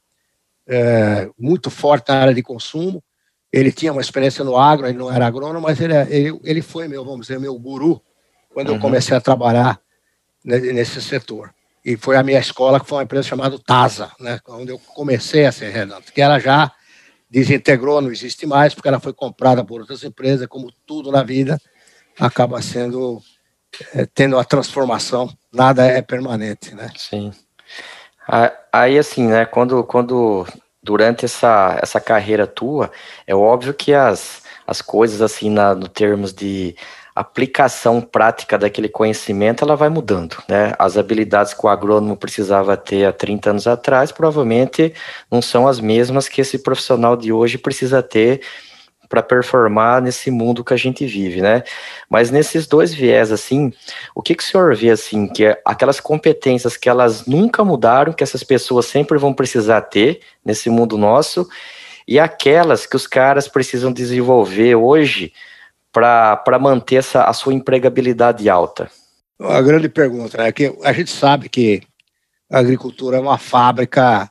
é, 0.69 1.29
muito 1.39 1.71
forte 1.71 2.09
na 2.09 2.17
área 2.17 2.35
de 2.35 2.43
consumo. 2.43 3.03
Ele 3.53 3.71
tinha 3.71 3.93
uma 3.93 4.01
experiência 4.01 4.45
no 4.45 4.57
agro, 4.57 4.87
ele 4.87 4.99
não 4.99 5.13
era 5.13 5.27
agrônomo, 5.27 5.61
mas 5.61 5.81
ele, 5.81 5.95
é, 5.95 6.07
ele, 6.11 6.41
ele 6.43 6.63
foi 6.63 6.89
meu, 6.89 7.05
vamos 7.05 7.27
dizer, 7.27 7.39
meu 7.39 7.59
guru 7.59 8.03
quando 8.55 8.69
uhum. 8.69 8.77
eu 8.77 8.81
comecei 8.81 9.17
a 9.17 9.21
trabalhar 9.21 9.81
nesse 10.45 11.03
setor. 11.03 11.53
E 11.85 11.97
foi 11.97 12.17
a 12.17 12.23
minha 12.23 12.39
escola, 12.39 12.81
que 12.81 12.87
foi 12.87 12.99
uma 12.99 13.05
empresa 13.05 13.29
chamada 13.29 13.59
TASA, 13.59 14.11
né, 14.19 14.39
onde 14.49 14.71
eu 14.71 14.79
comecei 14.79 15.45
a 15.45 15.53
ser 15.53 15.71
redonda, 15.71 16.03
que 16.15 16.23
ela 16.23 16.39
já 16.39 16.73
desintegrou, 17.29 18.01
não 18.01 18.13
existe 18.13 18.47
mais, 18.47 18.73
porque 18.73 18.89
ela 18.89 19.01
foi 19.01 19.13
comprada 19.13 19.65
por 19.65 19.81
outras 19.81 20.05
empresas, 20.05 20.47
como 20.47 20.73
tudo 20.87 21.11
na 21.11 21.23
vida, 21.23 21.61
acaba 22.19 22.63
sendo, 22.63 23.21
é, 23.93 24.07
tendo 24.07 24.39
a 24.39 24.45
transformação, 24.45 25.29
nada 25.53 25.85
é 25.85 26.01
permanente, 26.01 26.75
né? 26.75 26.91
Sim. 26.97 27.33
Aí, 28.73 28.99
assim, 28.99 29.27
né, 29.29 29.45
quando, 29.45 29.85
quando 29.85 30.47
durante 30.83 31.25
essa, 31.25 31.79
essa 31.83 32.01
carreira 32.01 32.47
tua, 32.47 32.91
é 33.27 33.35
óbvio 33.35 33.75
que 33.75 33.95
as, 33.95 34.43
as 34.67 34.83
coisas, 34.83 35.23
assim, 35.23 35.51
na, 35.51 35.75
no 35.75 35.89
termos 35.89 36.33
de 36.33 36.77
aplicação 37.15 38.01
prática 38.01 38.59
daquele 38.59 38.89
conhecimento 38.89 39.63
ela 39.63 39.77
vai 39.77 39.89
mudando, 39.89 40.37
né? 40.49 40.73
As 40.79 40.97
habilidades 40.97 41.55
que 41.55 41.65
o 41.65 41.69
agrônomo 41.69 42.17
precisava 42.17 42.77
ter 42.77 43.05
há 43.05 43.13
30 43.13 43.51
anos 43.51 43.67
atrás 43.69 44.11
provavelmente 44.11 44.93
não 45.31 45.41
são 45.41 45.69
as 45.69 45.79
mesmas 45.79 46.29
que 46.29 46.41
esse 46.41 46.59
profissional 46.59 47.17
de 47.17 47.33
hoje 47.33 47.57
precisa 47.57 48.03
ter 48.03 48.41
para 49.15 49.23
performar 49.23 50.03
nesse 50.03 50.29
mundo 50.29 50.65
que 50.65 50.75
a 50.75 50.77
gente 50.77 51.07
vive, 51.07 51.41
né? 51.41 51.63
Mas 52.11 52.33
nesses 52.33 52.67
dois 52.67 52.93
viés, 52.93 53.31
assim, 53.31 53.73
o 54.13 54.21
que, 54.21 54.35
que 54.35 54.43
o 54.43 54.47
senhor 54.47 54.75
vê, 54.75 54.91
assim, 54.91 55.29
que 55.29 55.45
é 55.45 55.63
aquelas 55.65 56.01
competências 56.01 56.77
que 56.77 56.89
elas 56.89 57.27
nunca 57.27 57.65
mudaram, 57.65 58.13
que 58.13 58.25
essas 58.25 58.43
pessoas 58.43 58.87
sempre 58.87 59.17
vão 59.17 59.33
precisar 59.33 59.83
ter 59.83 60.21
nesse 60.45 60.69
mundo 60.69 60.99
nosso, 60.99 61.49
e 62.09 62.19
aquelas 62.19 62.87
que 62.87 62.97
os 62.97 63.07
caras 63.07 63.47
precisam 63.47 63.93
desenvolver 63.93 64.75
hoje 64.75 65.33
para 65.93 66.59
manter 66.61 66.97
essa, 66.97 67.23
a 67.23 67.33
sua 67.33 67.55
empregabilidade 67.55 68.51
alta? 68.51 68.91
A 69.41 69.63
grande 69.63 69.89
pergunta 69.89 70.43
é 70.43 70.51
que 70.51 70.77
a 70.83 70.93
gente 70.93 71.11
sabe 71.13 71.49
que 71.49 71.83
a 72.51 72.59
agricultura 72.59 73.19
é 73.19 73.21
uma 73.21 73.39
fábrica 73.39 74.29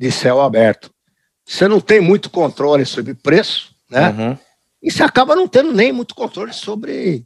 de 0.00 0.10
céu 0.10 0.40
aberto. 0.40 0.90
Você 1.44 1.68
não 1.68 1.78
tem 1.78 2.00
muito 2.00 2.30
controle 2.30 2.86
sobre 2.86 3.12
preço, 3.12 3.73
né? 3.94 4.10
Uhum. 4.10 4.38
E 4.82 4.90
você 4.90 5.02
acaba 5.02 5.36
não 5.36 5.48
tendo 5.48 5.72
nem 5.72 5.92
muito 5.92 6.14
controle 6.14 6.52
sobre 6.52 7.24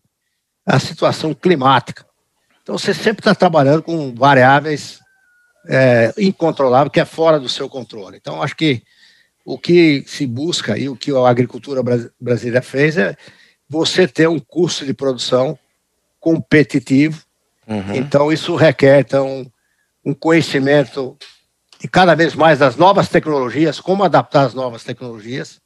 a 0.64 0.78
situação 0.78 1.32
climática. 1.32 2.06
Então 2.62 2.76
você 2.76 2.92
sempre 2.92 3.20
está 3.20 3.34
trabalhando 3.34 3.82
com 3.82 4.14
variáveis 4.14 5.00
é, 5.66 6.12
incontroláveis, 6.18 6.92
que 6.92 7.00
é 7.00 7.04
fora 7.04 7.40
do 7.40 7.48
seu 7.48 7.68
controle. 7.68 8.18
Então 8.18 8.42
acho 8.42 8.54
que 8.54 8.82
o 9.44 9.58
que 9.58 10.04
se 10.06 10.26
busca 10.26 10.76
e 10.76 10.90
o 10.90 10.96
que 10.96 11.10
a 11.10 11.26
agricultura 11.26 11.82
brasileira 12.20 12.60
fez 12.60 12.98
é 12.98 13.16
você 13.66 14.06
ter 14.06 14.28
um 14.28 14.38
custo 14.38 14.84
de 14.84 14.92
produção 14.92 15.58
competitivo. 16.20 17.22
Uhum. 17.66 17.94
Então, 17.94 18.32
isso 18.32 18.54
requer 18.56 19.00
então, 19.00 19.50
um 20.04 20.12
conhecimento 20.12 21.16
de 21.80 21.88
cada 21.88 22.14
vez 22.14 22.34
mais 22.34 22.58
das 22.58 22.76
novas 22.76 23.08
tecnologias, 23.08 23.80
como 23.80 24.04
adaptar 24.04 24.46
as 24.46 24.54
novas 24.54 24.84
tecnologias, 24.84 25.60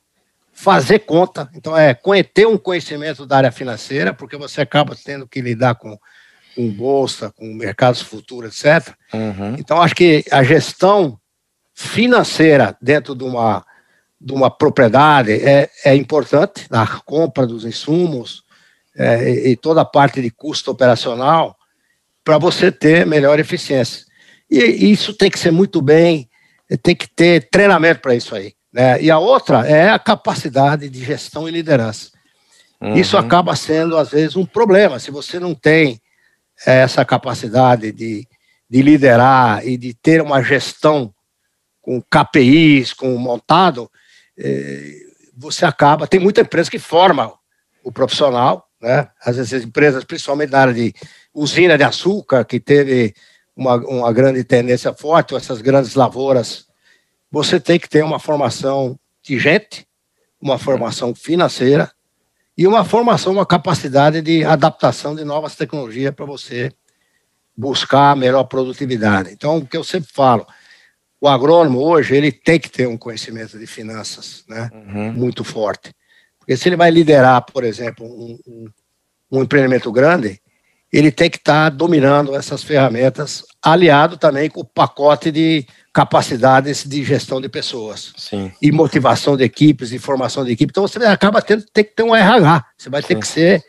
fazer 0.62 1.00
conta. 1.00 1.50
Então, 1.56 1.76
é 1.76 1.92
ter 2.22 2.46
um 2.46 2.56
conhecimento 2.56 3.26
da 3.26 3.38
área 3.38 3.50
financeira, 3.50 4.14
porque 4.14 4.36
você 4.36 4.60
acaba 4.60 4.94
tendo 4.94 5.26
que 5.26 5.40
lidar 5.40 5.74
com, 5.74 5.98
com 6.54 6.70
bolsa, 6.70 7.32
com 7.32 7.52
mercados 7.52 8.00
futuros, 8.00 8.64
etc. 8.64 8.94
Uhum. 9.12 9.56
Então, 9.58 9.82
acho 9.82 9.92
que 9.92 10.24
a 10.30 10.44
gestão 10.44 11.18
financeira 11.74 12.76
dentro 12.80 13.12
de 13.16 13.24
uma 13.24 13.64
de 14.24 14.32
uma 14.32 14.48
propriedade 14.48 15.32
é, 15.32 15.68
é 15.84 15.96
importante, 15.96 16.68
na 16.70 16.86
compra 16.86 17.44
dos 17.44 17.64
insumos 17.64 18.44
é, 18.96 19.48
e 19.48 19.56
toda 19.56 19.80
a 19.80 19.84
parte 19.84 20.22
de 20.22 20.30
custo 20.30 20.70
operacional, 20.70 21.56
para 22.22 22.38
você 22.38 22.70
ter 22.70 23.04
melhor 23.04 23.40
eficiência. 23.40 24.04
E 24.48 24.92
isso 24.92 25.12
tem 25.12 25.28
que 25.28 25.40
ser 25.40 25.50
muito 25.50 25.82
bem, 25.82 26.30
tem 26.84 26.94
que 26.94 27.08
ter 27.08 27.48
treinamento 27.50 28.00
para 28.00 28.14
isso 28.14 28.32
aí. 28.32 28.54
Né? 28.72 29.02
E 29.02 29.10
a 29.10 29.18
outra 29.18 29.66
é 29.66 29.90
a 29.90 29.98
capacidade 29.98 30.88
de 30.88 31.04
gestão 31.04 31.48
e 31.48 31.52
liderança. 31.52 32.10
Uhum. 32.80 32.94
Isso 32.94 33.16
acaba 33.16 33.54
sendo, 33.54 33.96
às 33.96 34.10
vezes, 34.10 34.34
um 34.34 34.46
problema. 34.46 34.98
Se 34.98 35.10
você 35.10 35.38
não 35.38 35.54
tem 35.54 36.00
essa 36.64 37.04
capacidade 37.04 37.92
de, 37.92 38.26
de 38.68 38.82
liderar 38.82 39.66
e 39.66 39.76
de 39.76 39.94
ter 39.94 40.22
uma 40.22 40.42
gestão 40.42 41.12
com 41.80 42.00
KPIs, 42.00 42.92
com 42.92 43.16
montado, 43.16 43.90
é, 44.38 44.94
você 45.36 45.64
acaba. 45.64 46.06
Tem 46.06 46.20
muita 46.20 46.40
empresa 46.40 46.70
que 46.70 46.78
forma 46.78 47.32
o 47.84 47.90
profissional, 47.90 48.68
né? 48.80 49.08
Às 49.24 49.36
vezes 49.36 49.64
empresas, 49.64 50.04
principalmente 50.04 50.50
na 50.50 50.60
área 50.60 50.74
de 50.74 50.94
usina 51.34 51.76
de 51.76 51.84
açúcar, 51.84 52.44
que 52.44 52.60
teve 52.60 53.14
uma, 53.54 53.76
uma 53.76 54.12
grande 54.12 54.42
tendência 54.44 54.92
forte, 54.92 55.34
essas 55.34 55.60
grandes 55.60 55.94
lavouras, 55.94 56.66
você 57.32 57.58
tem 57.58 57.80
que 57.80 57.88
ter 57.88 58.04
uma 58.04 58.18
formação 58.18 58.98
de 59.22 59.38
gente, 59.38 59.86
uma 60.38 60.58
formação 60.58 61.14
financeira 61.14 61.90
e 62.56 62.66
uma 62.66 62.84
formação, 62.84 63.32
uma 63.32 63.46
capacidade 63.46 64.20
de 64.20 64.44
adaptação 64.44 65.16
de 65.16 65.24
novas 65.24 65.56
tecnologias 65.56 66.14
para 66.14 66.26
você 66.26 66.70
buscar 67.56 68.10
a 68.10 68.16
melhor 68.16 68.44
produtividade. 68.44 69.30
Então, 69.32 69.56
o 69.56 69.66
que 69.66 69.76
eu 69.76 69.82
sempre 69.82 70.10
falo, 70.12 70.46
o 71.18 71.26
agrônomo 71.26 71.80
hoje 71.80 72.14
ele 72.14 72.30
tem 72.30 72.60
que 72.60 72.68
ter 72.68 72.86
um 72.86 72.98
conhecimento 72.98 73.58
de 73.58 73.66
finanças 73.66 74.44
né, 74.46 74.68
uhum. 74.72 75.12
muito 75.12 75.42
forte. 75.42 75.94
Porque 76.38 76.54
se 76.54 76.68
ele 76.68 76.76
vai 76.76 76.90
liderar, 76.90 77.46
por 77.46 77.64
exemplo, 77.64 78.04
um, 78.04 78.38
um, 78.46 78.64
um 79.30 79.42
empreendimento 79.42 79.90
grande, 79.90 80.38
ele 80.92 81.10
tem 81.10 81.30
que 81.30 81.38
estar 81.38 81.70
tá 81.70 81.76
dominando 81.76 82.36
essas 82.36 82.62
ferramentas, 82.62 83.44
aliado 83.62 84.16
também 84.18 84.50
com 84.50 84.60
o 84.60 84.64
pacote 84.64 85.30
de 85.30 85.66
capacidades 85.92 86.84
de 86.84 87.02
gestão 87.02 87.40
de 87.40 87.48
pessoas. 87.48 88.12
Sim. 88.16 88.52
E 88.60 88.70
motivação 88.70 89.36
de 89.36 89.44
equipes, 89.44 89.92
e 89.92 89.98
formação 89.98 90.44
de 90.44 90.52
equipe. 90.52 90.70
Então 90.70 90.86
você 90.86 90.98
acaba 91.04 91.40
tendo 91.40 91.64
tem 91.72 91.84
que 91.84 91.94
ter 91.94 92.02
um 92.02 92.14
RH. 92.14 92.64
Você 92.76 92.90
vai 92.90 93.02
ter 93.02 93.14
Sim. 93.14 93.20
que 93.20 93.26
ser, 93.26 93.64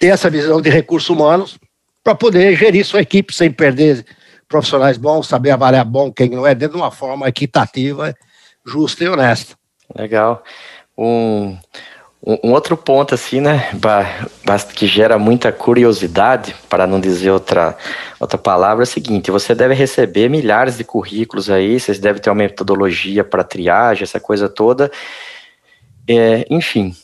ter 0.00 0.08
essa 0.08 0.28
visão 0.28 0.60
de 0.60 0.68
recursos 0.68 1.08
humanos 1.08 1.58
para 2.02 2.14
poder 2.14 2.56
gerir 2.56 2.84
sua 2.84 3.02
equipe 3.02 3.34
sem 3.34 3.50
perder 3.50 4.04
profissionais 4.48 4.96
bons, 4.96 5.28
saber 5.28 5.50
avaliar 5.50 5.84
bom 5.84 6.10
quem 6.10 6.30
não 6.30 6.46
é, 6.46 6.54
dentro 6.54 6.76
de 6.76 6.82
uma 6.82 6.90
forma 6.90 7.28
equitativa, 7.28 8.14
justa 8.66 9.04
e 9.04 9.08
honesta. 9.08 9.54
Legal. 9.94 10.42
Um, 10.96 11.56
um 12.20 12.52
outro 12.52 12.76
ponto, 12.76 13.14
assim, 13.14 13.40
né, 13.40 13.70
que 14.74 14.86
gera 14.86 15.18
muita 15.18 15.52
curiosidade, 15.52 16.54
para 16.68 16.86
não 16.86 17.00
dizer 17.00 17.30
outra, 17.30 17.76
outra 18.18 18.36
palavra, 18.36 18.82
é 18.82 18.84
o 18.84 18.86
seguinte: 18.86 19.30
você 19.30 19.54
deve 19.54 19.74
receber 19.74 20.28
milhares 20.28 20.76
de 20.76 20.84
currículos 20.84 21.48
aí, 21.48 21.78
vocês 21.78 21.98
devem 21.98 22.20
ter 22.20 22.28
uma 22.28 22.36
metodologia 22.36 23.22
para 23.22 23.44
triagem, 23.44 24.02
essa 24.02 24.18
coisa 24.18 24.48
toda. 24.48 24.90
É, 26.08 26.44
enfim, 26.50 26.94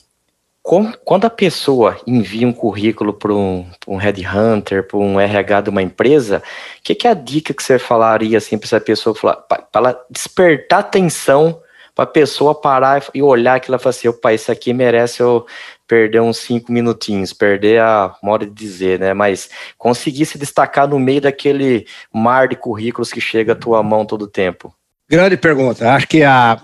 quando 1.04 1.26
a 1.26 1.30
pessoa 1.30 2.00
envia 2.06 2.48
um 2.48 2.52
currículo 2.52 3.12
para 3.12 3.32
um, 3.32 3.66
um 3.86 3.96
headhunter, 3.96 4.82
para 4.82 4.98
um 4.98 5.20
RH 5.20 5.60
de 5.60 5.70
uma 5.70 5.82
empresa, 5.82 6.38
o 6.78 6.82
que, 6.82 6.94
que, 6.94 7.06
é 7.06 7.10
a 7.10 7.14
dica 7.14 7.54
que 7.54 7.62
você 7.62 7.78
falaria 7.78 8.38
assim 8.38 8.58
para 8.58 8.66
essa 8.66 8.80
pessoa 8.80 9.14
para 9.14 9.68
ela 9.74 10.04
despertar 10.10 10.80
atenção 10.80 11.60
para 11.94 12.04
a 12.04 12.08
pessoa 12.08 12.54
parar 12.54 13.04
e 13.14 13.22
olhar 13.22 13.54
aquilo 13.54 13.76
e 13.76 13.78
falar 13.78 13.90
assim, 13.90 14.08
opa, 14.08 14.32
isso 14.32 14.50
aqui 14.50 14.72
merece 14.72 15.22
eu 15.22 15.46
perder 15.86 16.20
uns 16.20 16.38
cinco 16.38 16.72
minutinhos, 16.72 17.32
perder 17.32 17.80
a 17.80 18.16
moda 18.22 18.44
de 18.44 18.52
dizer, 18.52 18.98
né? 18.98 19.12
Mas 19.14 19.50
conseguir 19.78 20.26
se 20.26 20.38
destacar 20.38 20.88
no 20.88 20.98
meio 20.98 21.20
daquele 21.20 21.86
mar 22.12 22.48
de 22.48 22.56
currículos 22.56 23.12
que 23.12 23.20
chega 23.20 23.52
à 23.52 23.56
tua 23.56 23.82
mão 23.82 24.04
todo 24.04 24.26
tempo. 24.26 24.74
Grande 25.08 25.36
pergunta. 25.36 25.92
Acho 25.92 26.08
que 26.08 26.24
a 26.24 26.60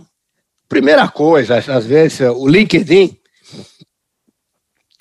primeira 0.68 1.06
coisa, 1.08 1.58
às 1.58 1.86
vezes, 1.86 2.20
o 2.20 2.48
LinkedIn 2.48 3.16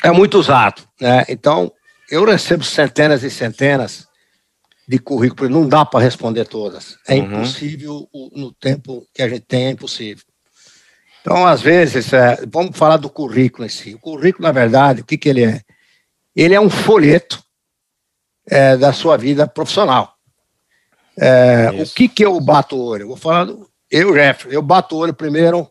é 0.04 0.12
muito 0.12 0.38
usado, 0.38 0.84
né? 1.00 1.26
Então, 1.30 1.72
eu 2.12 2.26
recebo 2.26 2.64
centenas 2.64 3.24
e 3.24 3.32
centenas 3.32 4.09
de 4.90 4.98
currículos, 4.98 5.52
não 5.52 5.70
dá 5.70 5.86
para 5.86 6.04
responder 6.04 6.46
todas. 6.46 6.98
É 7.08 7.14
uhum. 7.14 7.26
impossível, 7.26 8.10
no 8.36 8.52
tempo 8.52 9.06
que 9.14 9.22
a 9.22 9.30
gente 9.30 9.46
tem, 9.46 9.68
é 9.68 9.70
impossível. 9.70 10.24
Então, 11.22 11.46
às 11.46 11.62
vezes, 11.62 12.12
é, 12.12 12.44
vamos 12.52 12.76
falar 12.76 12.98
do 12.98 13.08
currículo 13.08 13.68
em 13.68 13.70
si. 13.70 13.94
O 13.94 14.00
currículo, 14.00 14.48
na 14.48 14.52
verdade, 14.52 15.02
o 15.02 15.06
que, 15.06 15.16
que 15.16 15.30
ele 15.30 15.46
é? 15.46 15.62
Ele 16.36 16.56
é 16.56 16.60
um 16.60 16.72
folheto 16.72 17.40
é, 18.50 18.76
da 18.78 18.92
sua 18.92 19.16
vida 19.16 19.48
profissional. 19.48 20.16
É, 21.16 21.70
o 21.70 21.86
que, 21.86 22.10
que 22.10 22.26
eu 22.26 22.40
bato 22.42 22.76
o 22.76 22.84
olho? 22.84 23.04
Eu 23.04 23.08
vou 23.10 23.18
falar, 23.18 23.46
do, 23.46 23.70
eu, 23.92 24.12
Jeffrey, 24.16 24.56
eu 24.56 24.62
bato 24.64 24.96
o 24.96 24.98
olho 24.98 25.14
primeiro 25.14 25.70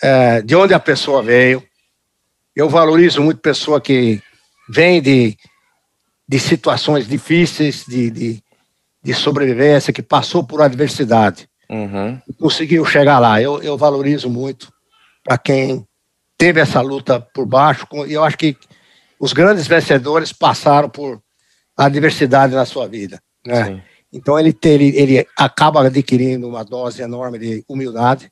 é, 0.00 0.40
de 0.42 0.54
onde 0.54 0.72
a 0.72 0.78
pessoa 0.78 1.24
veio, 1.24 1.60
eu 2.54 2.68
valorizo 2.68 3.20
muito 3.20 3.40
pessoa 3.40 3.80
que 3.80 4.22
vem 4.68 5.02
de, 5.02 5.36
de 6.26 6.38
situações 6.38 7.06
difíceis, 7.06 7.84
de, 7.86 8.10
de, 8.10 8.42
de 9.02 9.14
sobrevivência, 9.14 9.92
que 9.92 10.02
passou 10.02 10.44
por 10.44 10.62
adversidade. 10.62 11.48
Uhum. 11.68 12.20
Conseguiu 12.38 12.84
chegar 12.84 13.18
lá. 13.18 13.40
Eu, 13.40 13.62
eu 13.62 13.76
valorizo 13.76 14.28
muito 14.28 14.72
para 15.22 15.38
quem 15.38 15.86
teve 16.36 16.60
essa 16.60 16.80
luta 16.80 17.20
por 17.20 17.46
baixo. 17.46 17.86
E 18.06 18.12
eu 18.12 18.24
acho 18.24 18.36
que 18.36 18.56
os 19.18 19.32
grandes 19.32 19.66
vencedores 19.66 20.32
passaram 20.32 20.88
por 20.88 21.22
adversidade 21.76 22.54
na 22.54 22.64
sua 22.64 22.86
vida. 22.86 23.20
Né? 23.46 23.82
Então 24.12 24.38
ele, 24.38 24.56
ele, 24.62 24.96
ele 24.96 25.26
acaba 25.36 25.86
adquirindo 25.86 26.48
uma 26.48 26.64
dose 26.64 27.02
enorme 27.02 27.38
de 27.38 27.64
humildade. 27.68 28.30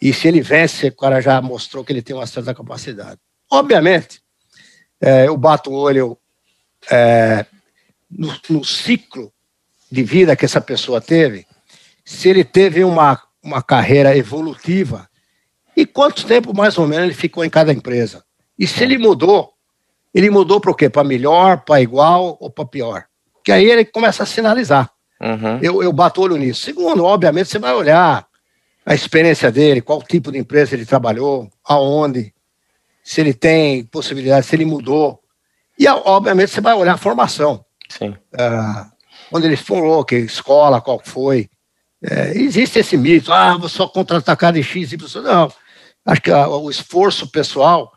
E 0.00 0.12
se 0.12 0.26
ele 0.26 0.40
vence, 0.40 0.88
o 0.88 0.96
cara 0.96 1.20
já 1.20 1.40
mostrou 1.40 1.84
que 1.84 1.92
ele 1.92 2.02
tem 2.02 2.16
uma 2.16 2.26
certa 2.26 2.54
capacidade. 2.54 3.20
Obviamente, 3.50 4.20
é, 5.00 5.28
eu 5.28 5.36
bato 5.36 5.70
o 5.70 5.74
olho 5.74 6.16
é, 6.90 7.46
no, 8.10 8.34
no, 8.48 8.64
ciclo 8.64 9.32
de 9.90 10.02
vida 10.02 10.36
que 10.36 10.44
essa 10.44 10.60
pessoa 10.60 11.00
teve, 11.00 11.46
se 12.04 12.28
ele 12.28 12.44
teve 12.44 12.82
uma, 12.84 13.20
uma 13.42 13.62
carreira 13.62 14.16
evolutiva 14.16 15.08
e 15.76 15.86
quanto 15.86 16.26
tempo 16.26 16.54
mais 16.54 16.76
ou 16.78 16.86
menos 16.86 17.06
ele 17.06 17.14
ficou 17.14 17.44
em 17.44 17.50
cada 17.50 17.72
empresa. 17.72 18.24
E 18.58 18.66
se 18.66 18.82
ele 18.84 18.98
mudou 18.98 19.52
Ele 20.14 20.28
mudou 20.28 20.60
para 20.60 20.70
o 20.70 20.74
quê? 20.74 20.90
Para 20.90 21.04
melhor, 21.04 21.64
para 21.64 21.80
igual 21.80 22.36
ou 22.38 22.50
para 22.50 22.66
pior? 22.66 23.04
Que 23.42 23.50
aí 23.50 23.64
ele 23.64 23.84
começa 23.84 24.22
a 24.22 24.26
sinalizar. 24.26 24.90
Uhum. 25.20 25.58
Eu, 25.62 25.82
eu 25.82 25.92
bato 25.92 26.20
olho 26.20 26.36
nisso. 26.36 26.62
Segundo, 26.62 27.04
obviamente, 27.04 27.48
você 27.48 27.58
vai 27.58 27.72
olhar 27.72 28.26
a 28.84 28.94
experiência 28.94 29.50
dele, 29.50 29.80
qual 29.80 30.02
tipo 30.02 30.30
de 30.30 30.38
empresa 30.38 30.74
ele 30.74 30.84
trabalhou, 30.84 31.48
aonde, 31.64 32.34
se 33.02 33.20
ele 33.20 33.32
tem 33.32 33.84
possibilidade, 33.84 34.44
se 34.46 34.56
ele 34.56 34.64
mudou. 34.64 35.21
E, 35.78 35.88
obviamente, 35.88 36.50
você 36.50 36.60
vai 36.60 36.74
olhar 36.74 36.94
a 36.94 36.98
formação. 36.98 37.64
Sim. 37.88 38.10
Uh, 38.10 38.92
onde 39.32 39.46
ele 39.46 39.56
falou, 39.56 40.04
que 40.04 40.16
escola, 40.16 40.80
qual 40.80 41.00
foi. 41.02 41.48
É, 42.04 42.36
existe 42.36 42.80
esse 42.80 42.96
mito, 42.96 43.32
ah, 43.32 43.56
vou 43.56 43.68
só 43.68 43.86
contratar 43.86 44.36
cada 44.36 44.60
X, 44.60 44.92
Y. 44.92 45.22
Não. 45.22 45.52
Acho 46.04 46.20
que 46.20 46.30
a, 46.30 46.48
o 46.48 46.68
esforço 46.68 47.30
pessoal, 47.30 47.92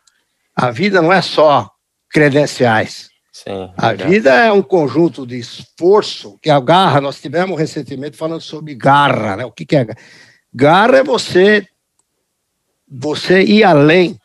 a 0.55 0.70
vida 0.70 1.01
não 1.01 1.12
é 1.12 1.22
só 1.22 1.70
credenciais. 2.10 3.10
Sim, 3.32 3.70
a 3.75 3.91
vida 3.91 4.32
é 4.32 4.51
um 4.51 4.62
conjunto 4.62 5.27
de 5.27 5.38
esforço, 5.38 6.39
que 6.41 6.50
a 6.50 6.60
garra, 6.60 7.01
nós 7.01 7.20
tivemos 7.20 7.60
recentemente 7.60 8.15
falando 8.15 8.39
sobre 8.39 8.74
garra, 8.74 9.36
né? 9.36 9.46
O 9.46 9.51
que, 9.51 9.65
que 9.65 9.75
é 9.75 9.86
garra? 10.53 10.98
é 10.98 11.03
você, 11.03 11.67
você 12.89 13.44
ir 13.44 13.65
além 13.65 14.17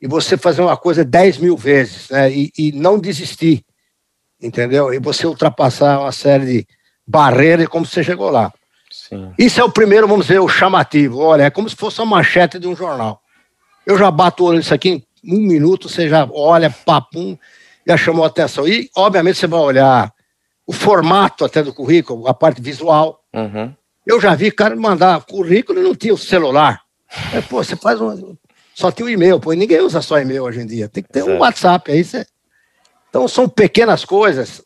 e 0.00 0.06
você 0.06 0.36
fazer 0.36 0.62
uma 0.62 0.76
coisa 0.76 1.04
dez 1.04 1.38
mil 1.38 1.56
vezes, 1.56 2.10
né? 2.10 2.30
E, 2.30 2.52
e 2.58 2.72
não 2.72 2.98
desistir, 2.98 3.64
entendeu? 4.40 4.92
E 4.92 4.98
você 4.98 5.26
ultrapassar 5.26 6.00
uma 6.00 6.12
série 6.12 6.46
de 6.46 6.66
barreiras 7.06 7.68
como 7.68 7.86
você 7.86 8.02
chegou 8.02 8.30
lá. 8.30 8.52
Sim. 8.90 9.32
Isso 9.38 9.60
é 9.60 9.64
o 9.64 9.70
primeiro, 9.70 10.08
vamos 10.08 10.26
dizer, 10.26 10.40
o 10.40 10.48
chamativo. 10.48 11.18
Olha, 11.18 11.44
é 11.44 11.50
como 11.50 11.68
se 11.68 11.76
fosse 11.76 12.00
uma 12.00 12.16
manchete 12.16 12.58
de 12.58 12.66
um 12.66 12.76
jornal. 12.76 13.20
Eu 13.86 13.96
já 13.96 14.10
bato 14.10 14.42
o 14.42 14.46
olho 14.46 14.58
nisso 14.58 14.74
aqui 14.74 15.04
em 15.24 15.34
um 15.34 15.46
minuto, 15.46 15.88
você 15.88 16.08
já 16.08 16.28
olha, 16.32 16.70
papum, 16.84 17.36
já 17.86 17.96
chamou 17.96 18.24
a 18.24 18.28
atenção. 18.28 18.66
E, 18.66 18.90
obviamente, 18.96 19.38
você 19.38 19.46
vai 19.46 19.60
olhar 19.60 20.12
o 20.66 20.72
formato 20.72 21.44
até 21.44 21.62
do 21.62 21.72
currículo, 21.72 22.26
a 22.26 22.34
parte 22.34 22.60
visual. 22.60 23.22
Uhum. 23.32 23.72
Eu 24.04 24.20
já 24.20 24.34
vi 24.34 24.50
cara 24.50 24.74
mandar 24.76 25.24
currículo 25.24 25.80
e 25.80 25.82
não 25.82 25.94
tinha 25.94 26.14
o 26.14 26.18
celular. 26.18 26.80
É, 27.32 27.40
pô, 27.40 27.62
você 27.62 27.76
faz 27.76 28.00
um. 28.00 28.36
Só 28.76 28.90
tem 28.90 29.06
o 29.06 29.08
e-mail, 29.08 29.40
pô, 29.40 29.54
ninguém 29.54 29.80
usa 29.80 30.02
só 30.02 30.18
e-mail 30.18 30.44
hoje 30.44 30.60
em 30.60 30.66
dia. 30.66 30.88
Tem 30.88 31.02
que 31.02 31.08
ter 31.08 31.22
um 31.22 31.38
WhatsApp 31.38 31.90
aí. 31.90 32.04
Você... 32.04 32.26
Então, 33.08 33.26
são 33.26 33.48
pequenas 33.48 34.04
coisas. 34.04 34.62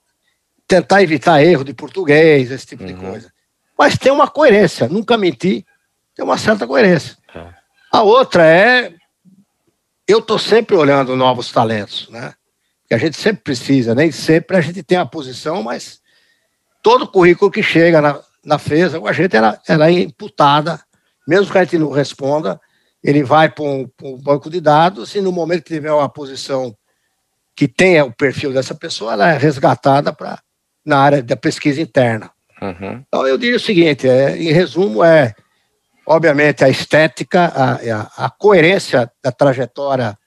Tentar 0.66 1.02
evitar 1.02 1.42
erro 1.42 1.62
de 1.62 1.72
português, 1.72 2.50
esse 2.50 2.66
tipo 2.66 2.82
uhum. 2.82 2.88
de 2.88 2.94
coisa. 2.94 3.32
Mas 3.78 3.96
tem 3.96 4.10
uma 4.10 4.26
coerência. 4.26 4.88
Nunca 4.88 5.16
mentir, 5.16 5.64
tem 6.14 6.24
uma 6.24 6.36
certa 6.36 6.66
coerência. 6.66 7.16
É. 7.32 7.54
A 7.92 8.02
outra 8.02 8.44
é. 8.44 8.92
Eu 10.08 10.18
estou 10.18 10.40
sempre 10.40 10.74
olhando 10.74 11.14
novos 11.14 11.52
talentos, 11.52 12.08
né? 12.10 12.34
que 12.90 12.94
a 12.94 12.98
gente 12.98 13.16
sempre 13.16 13.44
precisa, 13.44 13.94
nem 13.94 14.10
sempre 14.10 14.56
a 14.56 14.60
gente 14.60 14.82
tem 14.82 14.98
a 14.98 15.06
posição, 15.06 15.62
mas 15.62 16.00
todo 16.82 17.06
currículo 17.06 17.48
que 17.48 17.62
chega 17.62 18.00
na, 18.00 18.20
na 18.44 18.58
FESA, 18.58 19.00
a 19.04 19.12
gente 19.12 19.36
era, 19.36 19.60
era 19.68 19.92
imputada, 19.92 20.82
mesmo 21.24 21.52
que 21.52 21.58
a 21.58 21.62
gente 21.62 21.78
não 21.78 21.92
responda, 21.92 22.60
ele 23.02 23.22
vai 23.22 23.48
para 23.48 23.64
um, 23.64 23.88
um, 24.02 24.16
banco 24.16 24.50
de 24.50 24.60
dados 24.60 25.14
e 25.14 25.20
no 25.20 25.32
momento 25.32 25.62
que 25.62 25.74
tiver 25.74 25.92
uma 25.92 26.08
posição 26.08 26.74
que 27.56 27.66
tenha 27.66 28.04
o 28.04 28.12
perfil 28.12 28.52
dessa 28.52 28.74
pessoa, 28.74 29.12
ela 29.12 29.32
é 29.32 29.38
resgatada 29.38 30.12
para 30.12 30.38
na 30.84 30.98
área 30.98 31.22
da 31.22 31.36
pesquisa 31.36 31.80
interna. 31.80 32.30
Uhum. 32.60 33.02
Então 33.06 33.26
eu 33.26 33.36
diria 33.36 33.56
o 33.56 33.60
seguinte, 33.60 34.08
é, 34.08 34.36
em 34.36 34.52
resumo, 34.52 35.04
é 35.04 35.34
obviamente 36.06 36.64
a 36.64 36.68
estética, 36.68 37.46
a, 37.46 37.74
a, 37.74 38.26
a 38.26 38.30
coerência 38.30 39.10
da 39.22 39.30
trajetória 39.30 40.18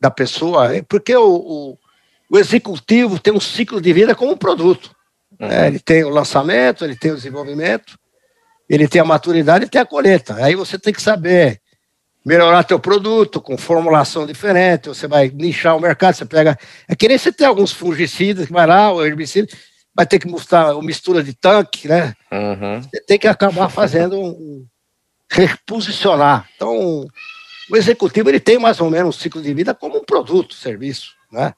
da 0.00 0.10
pessoa, 0.10 0.70
porque 0.88 1.14
o, 1.14 1.34
o 1.34 1.78
o 2.30 2.38
executivo 2.38 3.18
tem 3.18 3.32
um 3.32 3.40
ciclo 3.40 3.80
de 3.80 3.92
vida 3.92 4.14
como 4.14 4.32
um 4.32 4.36
produto. 4.36 4.94
Uhum. 5.38 5.50
É, 5.50 5.66
ele 5.66 5.80
tem 5.80 6.04
o 6.04 6.08
lançamento, 6.08 6.84
ele 6.84 6.94
tem 6.94 7.10
o 7.10 7.16
desenvolvimento, 7.16 7.98
ele 8.68 8.86
tem 8.86 9.00
a 9.00 9.04
maturidade 9.04 9.64
e 9.64 9.68
tem 9.68 9.80
a 9.80 9.86
colheita. 9.86 10.36
Aí 10.36 10.54
você 10.54 10.78
tem 10.78 10.92
que 10.92 11.02
saber 11.02 11.59
melhorar 12.24 12.64
teu 12.64 12.78
produto 12.78 13.40
com 13.40 13.56
formulação 13.56 14.26
diferente, 14.26 14.88
você 14.88 15.08
vai 15.08 15.28
nichar 15.28 15.76
o 15.76 15.80
mercado, 15.80 16.14
você 16.14 16.24
pega... 16.24 16.58
É 16.88 16.94
que 16.94 17.08
nem 17.08 17.16
você 17.16 17.32
tem 17.32 17.46
alguns 17.46 17.72
fungicidas 17.72 18.46
que 18.46 18.52
vai 18.52 18.66
lá, 18.66 18.92
o 18.92 19.04
herbicida, 19.04 19.48
vai 19.94 20.06
ter 20.06 20.18
que 20.18 20.28
mostrar 20.28 20.74
uma 20.74 20.82
mistura 20.82 21.22
de 21.22 21.32
tanque, 21.34 21.88
né? 21.88 22.14
Uhum. 22.30 22.82
Você 22.82 23.00
tem 23.00 23.18
que 23.18 23.26
acabar 23.26 23.68
fazendo 23.68 24.20
um... 24.20 24.66
reposicionar. 25.30 26.48
Então, 26.56 27.06
o 27.70 27.76
executivo 27.76 28.28
ele 28.28 28.40
tem 28.40 28.58
mais 28.58 28.80
ou 28.80 28.90
menos 28.90 29.16
um 29.16 29.18
ciclo 29.18 29.40
de 29.40 29.54
vida 29.54 29.74
como 29.74 29.98
um 29.98 30.04
produto, 30.04 30.54
serviço, 30.54 31.12
né? 31.32 31.54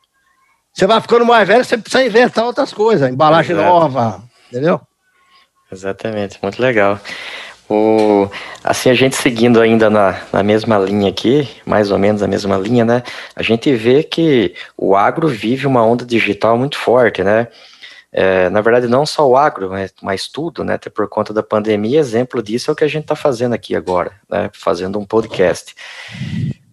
Você 0.72 0.86
vai 0.86 1.00
ficando 1.00 1.26
mais 1.26 1.46
velho, 1.46 1.64
você 1.64 1.76
precisa 1.76 2.04
inventar 2.04 2.44
outras 2.44 2.72
coisas, 2.72 3.10
embalagem 3.10 3.56
Exato. 3.56 3.68
nova, 3.68 4.22
entendeu? 4.50 4.80
Exatamente, 5.70 6.38
muito 6.42 6.60
legal. 6.60 7.00
O, 7.72 8.28
assim, 8.62 8.90
a 8.90 8.94
gente 8.94 9.16
seguindo 9.16 9.58
ainda 9.58 9.88
na, 9.88 10.20
na 10.30 10.42
mesma 10.42 10.78
linha 10.78 11.08
aqui, 11.08 11.48
mais 11.64 11.90
ou 11.90 11.98
menos 11.98 12.22
a 12.22 12.28
mesma 12.28 12.58
linha, 12.58 12.84
né? 12.84 13.02
A 13.34 13.42
gente 13.42 13.74
vê 13.74 14.02
que 14.02 14.54
o 14.76 14.94
agro 14.94 15.26
vive 15.26 15.66
uma 15.66 15.82
onda 15.82 16.04
digital 16.04 16.58
muito 16.58 16.76
forte, 16.76 17.24
né? 17.24 17.48
É, 18.12 18.50
na 18.50 18.60
verdade, 18.60 18.86
não 18.88 19.06
só 19.06 19.26
o 19.26 19.38
agro, 19.38 19.70
mas, 19.70 19.94
mas 20.02 20.28
tudo, 20.28 20.62
né? 20.62 20.74
Até 20.74 20.90
por 20.90 21.08
conta 21.08 21.32
da 21.32 21.42
pandemia, 21.42 21.98
exemplo 21.98 22.42
disso 22.42 22.70
é 22.70 22.72
o 22.74 22.76
que 22.76 22.84
a 22.84 22.88
gente 22.88 23.04
está 23.04 23.16
fazendo 23.16 23.54
aqui 23.54 23.74
agora, 23.74 24.12
né? 24.28 24.50
Fazendo 24.52 24.98
um 24.98 25.06
podcast. 25.06 25.74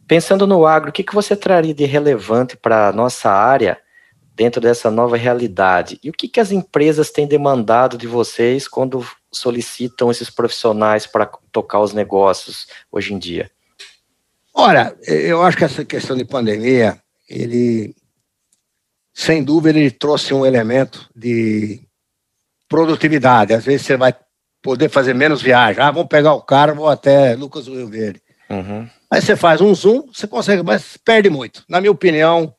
Pensando 0.05 0.45
no 0.45 0.65
agro, 0.65 0.89
o 0.89 0.91
que, 0.91 1.03
que 1.03 1.15
você 1.15 1.33
traria 1.33 1.73
de 1.73 1.85
relevante 1.85 2.57
para 2.57 2.89
a 2.89 2.91
nossa 2.91 3.31
área 3.31 3.77
dentro 4.39 4.61
dessa 4.61 4.89
nova 4.89 5.17
realidade. 5.17 5.99
E 6.01 6.09
o 6.09 6.13
que, 6.13 6.29
que 6.29 6.39
as 6.39 6.49
empresas 6.49 7.11
têm 7.11 7.27
demandado 7.27 7.97
de 7.97 8.07
vocês 8.07 8.69
quando 8.69 9.05
solicitam 9.29 10.09
esses 10.09 10.29
profissionais 10.29 11.05
para 11.05 11.25
tocar 11.51 11.81
os 11.81 11.93
negócios 11.93 12.65
hoje 12.89 13.13
em 13.13 13.19
dia? 13.19 13.51
Olha, 14.53 14.95
eu 15.05 15.43
acho 15.43 15.57
que 15.57 15.65
essa 15.65 15.83
questão 15.83 16.15
de 16.15 16.23
pandemia, 16.23 16.97
ele, 17.27 17.93
sem 19.13 19.43
dúvida, 19.43 19.77
ele 19.77 19.91
trouxe 19.91 20.33
um 20.33 20.45
elemento 20.45 21.09
de 21.13 21.81
produtividade. 22.69 23.53
Às 23.53 23.65
vezes 23.65 23.85
você 23.85 23.97
vai 23.97 24.15
poder 24.61 24.87
fazer 24.87 25.13
menos 25.13 25.41
viagem. 25.41 25.83
Ah, 25.83 25.91
vamos 25.91 26.07
pegar 26.07 26.33
o 26.33 26.41
carro, 26.41 26.75
vou 26.75 26.87
até 26.87 27.35
Lucas 27.35 27.65
do 27.65 27.75
Rio 27.75 27.89
Verde. 27.89 28.21
Uhum. 28.49 28.87
Aí 29.11 29.21
você 29.21 29.35
faz 29.35 29.59
um 29.59 29.75
zoom, 29.75 30.07
você 30.13 30.25
consegue, 30.25 30.63
mas 30.63 30.95
perde 30.95 31.29
muito. 31.29 31.65
Na 31.67 31.81
minha 31.81 31.91
opinião, 31.91 32.55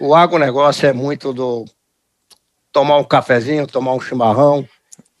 o 0.00 0.14
agronegócio 0.14 0.88
é 0.88 0.92
muito 0.92 1.32
do 1.32 1.64
tomar 2.72 2.98
um 2.98 3.04
cafezinho, 3.04 3.66
tomar 3.66 3.94
um 3.94 4.00
chimarrão, 4.00 4.66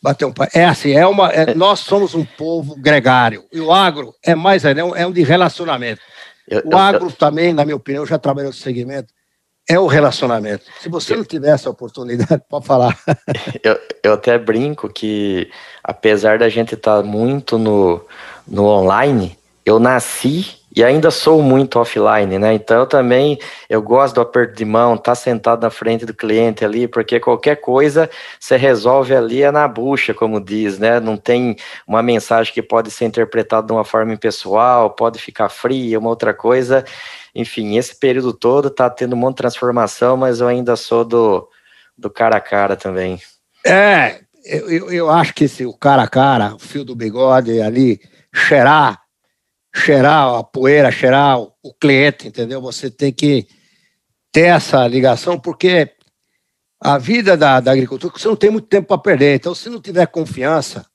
bater 0.02 0.26
um 0.26 0.34
É 0.52 0.64
assim, 0.64 0.92
é 0.92 1.06
uma, 1.06 1.30
é, 1.30 1.54
nós 1.54 1.80
somos 1.80 2.14
um 2.14 2.24
povo 2.24 2.76
gregário. 2.76 3.44
E 3.52 3.60
o 3.60 3.72
agro 3.72 4.14
é 4.22 4.34
mais 4.34 4.64
é 4.64 4.84
um, 4.84 4.94
é 4.94 5.06
um 5.06 5.12
de 5.12 5.22
relacionamento. 5.22 6.02
Eu, 6.46 6.62
o 6.66 6.76
agro 6.76 7.06
eu, 7.06 7.12
também, 7.12 7.54
na 7.54 7.64
minha 7.64 7.76
opinião, 7.76 8.04
já 8.04 8.18
trabalhou 8.18 8.50
nesse 8.50 8.62
segmento, 8.62 9.14
é 9.66 9.78
o 9.78 9.86
relacionamento. 9.86 10.64
Se 10.80 10.90
você 10.90 11.16
não 11.16 11.24
tiver 11.24 11.54
essa 11.54 11.70
oportunidade, 11.70 12.42
pode 12.50 12.66
falar. 12.66 12.98
Eu, 13.62 13.80
eu 14.02 14.12
até 14.12 14.36
brinco 14.36 14.90
que, 14.90 15.50
apesar 15.82 16.38
da 16.38 16.50
gente 16.50 16.74
estar 16.74 16.98
tá 16.98 17.02
muito 17.02 17.56
no, 17.56 18.04
no 18.46 18.66
online, 18.66 19.38
eu 19.64 19.78
nasci 19.78 20.58
e 20.74 20.82
ainda 20.82 21.10
sou 21.10 21.40
muito 21.40 21.78
offline, 21.78 22.36
né? 22.38 22.54
Então 22.54 22.80
eu 22.80 22.86
também 22.86 23.38
eu 23.68 23.80
gosto 23.80 24.16
do 24.16 24.20
aperto 24.20 24.54
de 24.56 24.64
mão, 24.64 24.96
tá 24.96 25.14
sentado 25.14 25.62
na 25.62 25.70
frente 25.70 26.04
do 26.04 26.12
cliente 26.12 26.64
ali, 26.64 26.88
porque 26.88 27.20
qualquer 27.20 27.56
coisa 27.56 28.10
você 28.40 28.56
resolve 28.56 29.14
ali 29.14 29.42
é 29.42 29.52
na 29.52 29.68
bucha, 29.68 30.12
como 30.12 30.40
diz, 30.40 30.78
né? 30.78 30.98
Não 30.98 31.16
tem 31.16 31.56
uma 31.86 32.02
mensagem 32.02 32.52
que 32.52 32.62
pode 32.62 32.90
ser 32.90 33.04
interpretada 33.04 33.68
de 33.68 33.72
uma 33.72 33.84
forma 33.84 34.12
impessoal, 34.12 34.90
pode 34.90 35.20
ficar 35.20 35.48
fria, 35.48 35.98
uma 35.98 36.10
outra 36.10 36.34
coisa. 36.34 36.84
Enfim, 37.32 37.76
esse 37.76 37.96
período 37.96 38.32
todo 38.32 38.68
tá 38.68 38.90
tendo 38.90 39.14
um 39.14 39.18
monte 39.18 39.36
de 39.36 39.42
transformação, 39.42 40.16
mas 40.16 40.40
eu 40.40 40.48
ainda 40.48 40.74
sou 40.74 41.04
do, 41.04 41.48
do 41.96 42.10
cara 42.10 42.36
a 42.36 42.40
cara 42.40 42.74
também. 42.74 43.20
É, 43.64 44.20
eu, 44.44 44.90
eu 44.90 45.10
acho 45.10 45.32
que 45.34 45.44
esse, 45.44 45.64
o 45.64 45.72
cara 45.72 46.02
a 46.02 46.08
cara, 46.08 46.54
o 46.54 46.58
fio 46.58 46.84
do 46.84 46.96
bigode 46.96 47.60
ali, 47.60 48.00
cheirar 48.32 49.03
cheirar 49.74 50.34
a 50.36 50.44
poeira, 50.44 50.92
cheirar 50.92 51.40
o 51.40 51.74
cliente, 51.80 52.28
entendeu? 52.28 52.60
Você 52.60 52.90
tem 52.90 53.12
que 53.12 53.46
ter 54.30 54.46
essa 54.46 54.86
ligação, 54.86 55.38
porque 55.38 55.90
a 56.80 56.96
vida 56.96 57.36
da, 57.36 57.60
da 57.60 57.72
agricultura, 57.72 58.12
você 58.16 58.28
não 58.28 58.36
tem 58.36 58.50
muito 58.50 58.68
tempo 58.68 58.86
para 58.86 58.98
perder. 58.98 59.34
Então, 59.34 59.54
se 59.54 59.68
não 59.68 59.80
tiver 59.80 60.06
confiança, 60.06 60.86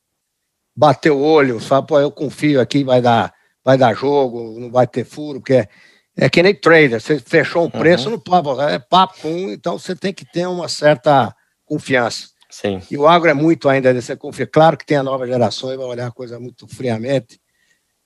bater 0.76 1.12
o 1.12 1.20
olho, 1.20 1.60
sabe, 1.60 1.88
pô, 1.88 2.00
eu 2.00 2.12
confio 2.12 2.62
aqui, 2.62 2.84
vai 2.84 3.02
dar, 3.02 3.34
vai 3.64 3.78
dar 3.78 3.94
jogo, 3.94 4.58
não 4.60 4.72
vai 4.72 4.88
ter 4.88 5.04
furo, 5.04 5.40
porque 5.40 5.54
é, 5.54 5.70
é 6.16 6.30
que 6.30 6.42
nem 6.42 6.56
trader, 6.56 7.02
você 7.02 7.20
fechou 7.20 7.66
um 7.66 7.70
preço, 7.70 8.06
uhum. 8.06 8.12
não 8.12 8.20
pode, 8.20 8.62
é 8.74 8.80
papo, 8.80 9.28
então 9.28 9.78
você 9.78 9.96
tem 9.96 10.14
que 10.14 10.26
ter 10.26 10.48
uma 10.48 10.70
certa 10.70 11.36
confiança. 11.66 12.30
Sim. 12.50 12.82
E 12.90 12.98
o 12.98 13.08
agro 13.08 13.30
é 13.30 13.34
muito 13.34 13.68
ainda 13.68 13.94
dessa 13.94 14.16
confiança. 14.16 14.52
Claro 14.52 14.78
que 14.78 14.86
tem 14.86 14.98
a 14.98 15.04
nova 15.04 15.28
geração 15.28 15.72
e 15.72 15.78
vai 15.78 15.86
olhar 15.86 16.08
a 16.08 16.12
coisa 16.12 16.40
muito 16.40 16.68
friamente, 16.68 17.40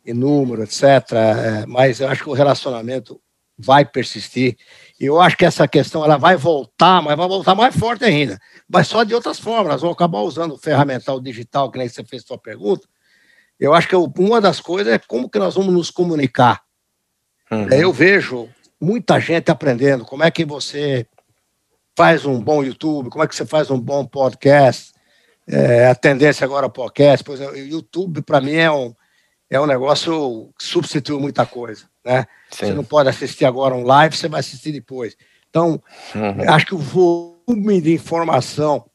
e 0.06 0.14
número, 0.14 0.64
etc. 0.64 0.84
É, 0.84 1.66
mas 1.66 2.00
eu 2.00 2.08
acho 2.08 2.24
que 2.24 2.30
o 2.30 2.34
relacionamento 2.34 3.20
vai 3.58 3.86
persistir. 3.86 4.58
E 5.00 5.06
eu 5.06 5.22
acho 5.22 5.38
que 5.38 5.46
essa 5.46 5.68
questão 5.68 6.04
ela 6.04 6.18
vai 6.18 6.36
voltar, 6.36 7.02
mas 7.02 7.16
vai 7.16 7.28
voltar 7.28 7.56
mais 7.56 7.76
forte 7.76 8.04
ainda. 8.04 8.38
Mas 8.68 8.88
só 8.88 9.04
de 9.04 9.14
outras 9.14 9.40
formas. 9.40 9.74
Nós 9.74 9.82
vamos 9.82 9.96
acabar 9.96 10.20
usando 10.20 10.54
o 10.54 10.58
ferramental 10.58 11.20
digital, 11.20 11.72
que 11.72 11.78
nem 11.78 11.88
você 11.88 12.04
fez 12.04 12.24
sua 12.24 12.38
pergunta. 12.38 12.88
Eu 13.60 13.74
acho 13.74 13.88
que 13.88 13.96
uma 13.96 14.42
das 14.42 14.60
coisas 14.60 14.94
é 14.94 15.00
como 15.00 15.30
que 15.30 15.40
nós 15.40 15.56
vamos 15.56 15.74
nos 15.74 15.90
comunicar. 15.90 16.62
Uhum. 17.52 17.70
Eu 17.70 17.94
vejo 17.94 18.50
muita 18.82 19.20
gente 19.20 19.52
aprendendo 19.52 20.04
como 20.04 20.24
é 20.24 20.32
que 20.32 20.44
você 20.44 21.08
faz 21.96 22.26
um 22.26 22.42
bom 22.42 22.64
YouTube, 22.64 23.10
como 23.10 23.24
é 23.24 23.28
que 23.28 23.36
você 23.36 23.46
faz 23.46 23.70
um 23.70 23.80
bom 23.80 24.06
podcast. 24.06 24.92
É, 25.48 25.88
a 25.88 25.96
tendência 25.96 26.46
agora 26.46 26.66
ao 26.66 26.72
podcast, 26.72 27.24
pois 27.24 27.40
o 27.40 27.56
YouTube 27.56 28.22
para 28.22 28.40
mim 28.40 28.56
é 28.56 28.72
um, 28.72 28.96
é 29.56 29.62
um 29.62 29.68
negócio 29.68 30.52
que 30.58 30.66
substitui 30.66 31.20
muita 31.20 31.46
coisa, 31.46 31.86
né? 32.04 32.26
Sim. 32.50 32.68
Você 32.68 32.74
não 32.74 32.84
pode 32.84 33.08
assistir 33.08 33.46
agora 33.46 33.76
um 33.76 33.84
live, 33.84 34.18
você 34.18 34.28
vai 34.28 34.40
assistir 34.40 34.72
depois. 34.72 35.16
Então, 35.48 35.82
uhum. 36.16 36.50
acho 36.50 36.66
que 36.66 36.74
o 36.74 36.80
volume 36.80 37.80
de 37.80 37.94
informação 37.94 38.90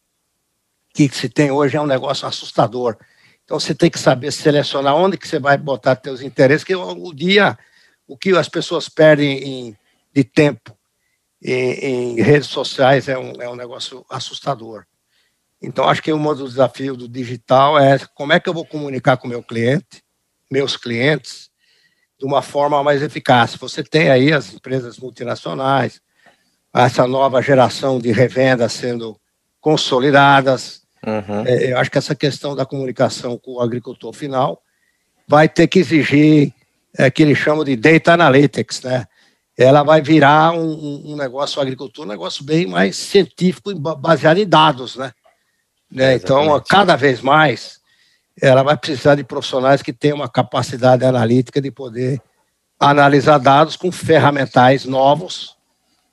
que 0.92 1.09
se 1.09 1.29
tem 1.29 1.53
hoje 1.53 1.77
é 1.77 1.81
um 1.81 1.87
negócio 1.87 2.27
assustador. 2.27 2.97
Então, 3.44 3.61
você 3.61 3.73
tem 3.73 3.88
que 3.88 4.01
saber 4.01 4.33
selecionar 4.33 4.97
onde 4.97 5.16
que 5.16 5.29
você 5.29 5.38
vai 5.38 5.57
botar 5.57 5.99
seus 6.03 6.23
interesses, 6.23 6.64
que 6.64 6.75
o 6.75 7.12
dia, 7.14 7.57
o 8.07 8.16
que 8.16 8.37
as 8.37 8.49
pessoas 8.49 8.88
perdem 8.88 9.38
em, 9.38 9.77
de 10.12 10.25
tempo 10.25 10.77
em, 11.40 12.16
em 12.16 12.21
redes 12.21 12.49
sociais 12.49 13.09
é 13.09 13.16
um, 13.16 13.40
é 13.40 13.49
um 13.49 13.55
negócio 13.55 14.05
assustador. 14.11 14.85
Então, 15.62 15.88
acho 15.88 16.03
que 16.03 16.12
um 16.12 16.35
dos 16.35 16.55
desafios 16.55 16.97
do 16.97 17.09
digital 17.09 17.79
é 17.79 17.99
como 18.14 18.33
é 18.33 18.40
que 18.40 18.49
eu 18.49 18.55
vou 18.55 18.66
comunicar 18.66 19.16
com 19.16 19.29
o 19.29 19.31
meu 19.31 19.42
cliente, 19.42 20.03
meus 20.50 20.76
clientes 20.76 21.50
de 22.18 22.26
uma 22.26 22.42
forma 22.42 22.82
mais 22.82 23.02
eficaz. 23.02 23.54
Você 23.54 23.82
tem 23.82 24.11
aí 24.11 24.32
as 24.32 24.52
empresas 24.52 24.98
multinacionais, 24.98 26.00
essa 26.74 27.06
nova 27.06 27.40
geração 27.40 27.98
de 27.98 28.12
revendas 28.12 28.72
sendo 28.72 29.18
consolidadas. 29.61 30.82
Uhum. 31.06 31.46
É, 31.46 31.72
eu 31.72 31.78
acho 31.78 31.90
que 31.90 31.98
essa 31.98 32.14
questão 32.14 32.54
da 32.56 32.66
comunicação 32.66 33.38
com 33.38 33.54
o 33.54 33.61
agricultor 33.61 34.12
final 34.12 34.62
vai 35.26 35.48
ter 35.48 35.66
que 35.68 35.78
exigir 35.78 36.52
é, 36.96 37.11
que 37.11 37.22
eles 37.22 37.38
chamam 37.38 37.64
de 37.64 37.76
data 37.76 38.12
analytics, 38.12 38.82
né? 38.82 39.06
Ela 39.56 39.82
vai 39.82 40.00
virar 40.00 40.52
um, 40.52 41.12
um 41.12 41.16
negócio, 41.16 41.58
a 41.58 41.62
agricultura, 41.62 42.06
um 42.06 42.11
negócio 42.11 42.44
bem 42.44 42.64
mais 42.66 42.96
científico, 42.96 43.74
baseado 43.74 44.38
em 44.38 44.48
dados, 44.48 44.94
né? 44.94 45.12
né? 45.90 46.14
Então, 46.14 46.62
cada 46.68 46.94
vez 46.94 47.20
mais, 47.20 47.80
ela 48.40 48.62
vai 48.62 48.77
precisar 48.77 49.14
de 49.14 49.24
profissionais 49.24 49.83
que 49.83 49.92
tenham 49.92 50.16
uma 50.16 50.29
capacidade 50.29 51.05
analítica 51.05 51.61
de 51.61 51.70
poder 51.70 52.20
analisar 52.79 53.38
dados 53.38 53.77
com 53.77 53.90
ferramentais 53.90 54.85
novos 54.85 55.57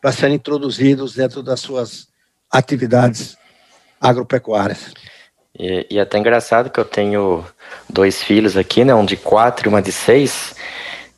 para 0.01 0.11
serem 0.11 0.35
introduzidos 0.35 1.15
dentro 1.15 1.43
das 1.43 1.59
suas 1.59 2.07
atividades 2.51 3.38
agropecuárias. 3.99 4.93
E, 5.57 5.88
e 5.89 5.97
é 5.97 6.01
até 6.01 6.17
engraçado 6.17 6.69
que 6.69 6.79
eu 6.79 6.85
tenho 6.85 7.45
dois 7.89 8.21
filhos 8.21 8.57
aqui, 8.57 8.83
né, 8.83 8.93
um 8.93 9.05
de 9.05 9.17
quatro 9.17 9.67
e 9.67 9.69
uma 9.69 9.81
de 9.81 9.91
seis, 9.91 10.55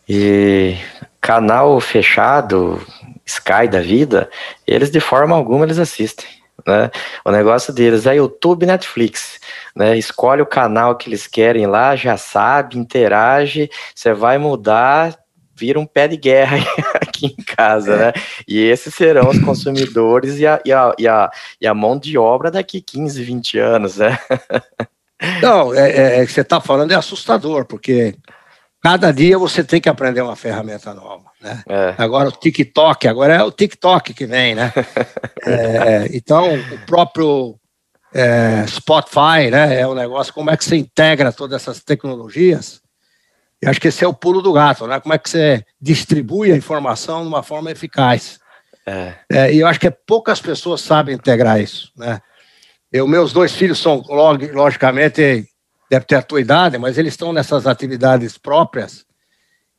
e 0.08 0.78
canal 1.20 1.80
fechado, 1.82 2.86
Sky 3.26 3.68
da 3.70 3.82
vida, 3.82 4.30
eles 4.66 4.90
de 4.90 5.02
forma 5.02 5.36
alguma 5.36 5.66
eles 5.66 5.80
assistem. 5.80 6.28
Né? 6.66 6.90
O 7.24 7.32
negócio 7.32 7.74
deles 7.74 8.06
é 8.06 8.16
YouTube 8.16 8.66
Netflix. 8.66 9.40
Né? 9.76 9.98
Escolhe 9.98 10.42
o 10.42 10.46
canal 10.46 10.96
que 10.96 11.10
eles 11.10 11.28
querem 11.28 11.68
lá, 11.68 11.96
já 11.96 12.18
sabe, 12.18 12.78
interage, 12.78 13.70
você 13.94 14.14
vai 14.14 14.38
mudar, 14.38 15.18
vira 15.58 15.80
um 15.80 15.86
pé 15.86 16.08
de 16.08 16.18
guerra 16.18 16.58
aqui 17.02 17.36
em 17.38 17.44
casa, 17.44 17.98
né? 17.98 18.14
E 18.48 18.60
esses 18.60 18.94
serão 18.94 19.30
os 19.30 19.40
consumidores 19.40 20.38
e 20.38 20.46
a, 20.46 20.62
e 20.64 20.72
a, 20.72 20.94
e 21.00 21.08
a, 21.08 21.32
e 21.60 21.68
a 21.68 21.74
mão 21.74 21.98
de 21.98 22.18
obra 22.18 22.52
daqui 22.52 22.80
15, 22.80 23.24
20 23.24 23.58
anos, 23.58 23.98
né? 23.98 24.18
Não, 25.42 25.74
é, 25.74 25.90
é, 25.90 26.20
é 26.20 26.28
você 26.28 26.42
está 26.42 26.62
falando 26.62 26.92
é 26.92 26.96
assustador, 26.96 27.66
porque 27.66 28.16
cada 28.82 29.12
dia 29.12 29.38
você 29.38 29.64
tem 29.64 29.82
que 29.82 29.90
aprender 29.90 30.22
uma 30.22 30.36
ferramenta 30.36 30.94
nova. 30.94 31.27
Né? 31.42 31.64
É. 31.68 31.96
Agora 31.98 32.30
o 32.30 32.32
TikTok, 32.32 33.08
agora 33.08 33.36
é 33.36 33.44
o 33.44 33.52
TikTok 33.52 34.14
que 34.14 34.26
vem, 34.26 34.56
né? 34.56 34.74
é, 35.46 36.10
então, 36.14 36.56
o 36.56 36.86
próprio 36.86 37.60
é, 38.14 38.66
Spotify, 38.68 39.52
né? 39.52 39.80
É 39.80 39.88
um 39.88 39.94
negócio, 39.94 40.34
como 40.34 40.50
é 40.50 40.58
que 40.58 40.66
você 40.66 40.76
integra 40.76 41.32
todas 41.32 41.62
essas 41.62 41.84
tecnologias? 41.84 42.82
Eu 43.62 43.70
acho 43.70 43.82
que 43.82 43.88
esse 43.88 44.04
é 44.04 44.08
o 44.08 44.14
pulo 44.14 44.42
do 44.42 44.54
gato, 44.54 44.88
né? 44.88 45.00
Como 45.00 45.14
é 45.14 45.18
que 45.18 45.30
você 45.30 45.64
distribui 45.82 46.52
a 46.52 46.58
informação 46.58 47.22
de 47.22 47.28
uma 47.28 47.44
forma 47.44 47.72
eficaz? 47.72 48.40
É. 48.86 49.14
é 49.30 49.54
e 49.54 49.60
eu 49.60 49.68
acho 49.68 49.80
que 49.80 49.92
poucas 49.92 50.40
pessoas 50.40 50.82
sabem 50.82 51.16
integrar 51.16 51.60
isso, 51.60 51.92
né? 51.96 52.22
Eu, 52.92 53.06
meus 53.06 53.34
dois 53.34 53.52
filhos 53.52 53.80
são, 53.80 54.02
logicamente, 54.08 55.46
deve 55.90 56.06
ter 56.06 56.16
a 56.16 56.22
tua 56.22 56.40
idade, 56.40 56.78
mas 56.78 56.98
eles 56.98 57.14
estão 57.14 57.34
nessas 57.34 57.68
atividades 57.68 58.38
próprias 58.38 59.06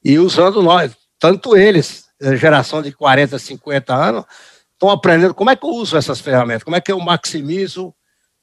e 0.05 0.19
usando 0.19 0.63
nós, 0.63 0.95
tanto 1.19 1.57
eles, 1.57 2.07
geração 2.37 2.83
de 2.83 2.93
40, 2.93 3.39
50 3.39 3.95
anos, 3.95 4.25
estão 4.73 4.91
aprendendo 4.91 5.35
como 5.35 5.51
é 5.51 5.57
que 5.57 5.65
eu 5.65 5.71
uso 5.71 5.97
essas 5.97 6.21
ferramentas, 6.21 6.63
como 6.63 6.77
é 6.77 6.81
que 6.81 6.93
eu 6.93 7.01
maximizo 7.01 7.93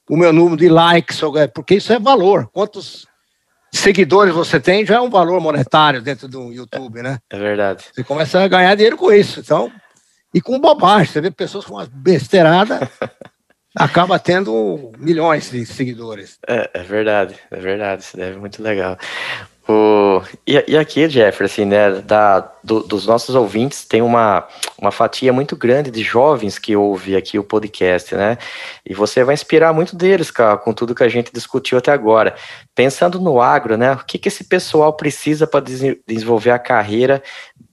o 0.09 0.17
meu 0.17 0.31
número 0.31 0.57
de 0.57 0.69
likes, 0.69 1.19
porque 1.53 1.75
isso 1.75 1.91
é 1.91 1.99
valor. 1.99 2.49
Quantos 2.51 3.07
seguidores 3.73 4.33
você 4.33 4.59
tem 4.59 4.85
já 4.85 4.95
é 4.95 5.01
um 5.01 5.09
valor 5.09 5.39
monetário 5.41 6.01
dentro 6.01 6.27
do 6.27 6.51
YouTube, 6.51 7.01
né? 7.01 7.19
É 7.29 7.37
verdade. 7.37 7.85
Você 7.93 8.03
começa 8.03 8.41
a 8.41 8.47
ganhar 8.47 8.75
dinheiro 8.75 8.97
com 8.97 9.11
isso. 9.11 9.39
Então, 9.39 9.71
e 10.35 10.41
com 10.41 10.59
bobagem. 10.59 11.05
Você 11.11 11.21
vê 11.21 11.31
pessoas 11.31 11.63
com 11.63 11.75
uma 11.75 11.87
besteirada, 11.89 12.91
acaba 13.73 14.19
tendo 14.19 14.91
milhões 14.97 15.49
de 15.49 15.65
seguidores. 15.65 16.37
É, 16.45 16.69
é 16.73 16.83
verdade, 16.83 17.35
é 17.49 17.59
verdade. 17.59 18.03
Isso 18.03 18.17
deve 18.17 18.37
muito 18.37 18.61
legal. 18.61 18.97
O, 19.67 20.21
e, 20.45 20.63
e, 20.67 20.77
aqui, 20.77 21.09
Jefferson, 21.09 21.65
né, 21.65 22.01
da, 22.01 22.51
do, 22.63 22.81
dos 22.81 23.07
nossos 23.07 23.33
ouvintes, 23.33 23.83
tem 23.83 23.99
uma, 24.01 24.47
uma 24.77 24.91
fatia 24.91 25.33
muito 25.33 25.55
grande 25.55 25.89
de 25.89 26.03
jovens 26.03 26.59
que 26.59 26.75
ouve 26.75 27.15
aqui 27.15 27.39
o 27.39 27.43
podcast, 27.43 28.13
né? 28.13 28.37
E 28.85 28.93
você 28.93 29.23
vai 29.23 29.33
inspirar 29.33 29.73
muito 29.73 29.95
deles, 29.95 30.29
cara, 30.29 30.57
com 30.57 30.71
tudo 30.71 30.93
que 30.93 31.03
a 31.03 31.09
gente 31.09 31.33
discutiu 31.33 31.79
até 31.79 31.91
agora. 31.91 32.35
Pensando 32.75 33.19
no 33.19 33.41
agro, 33.41 33.75
né? 33.75 33.93
O 33.93 34.05
que, 34.05 34.19
que 34.19 34.27
esse 34.27 34.43
pessoal 34.43 34.93
precisa 34.93 35.47
para 35.47 35.65
desenvolver 36.07 36.51
a 36.51 36.59
carreira 36.59 37.23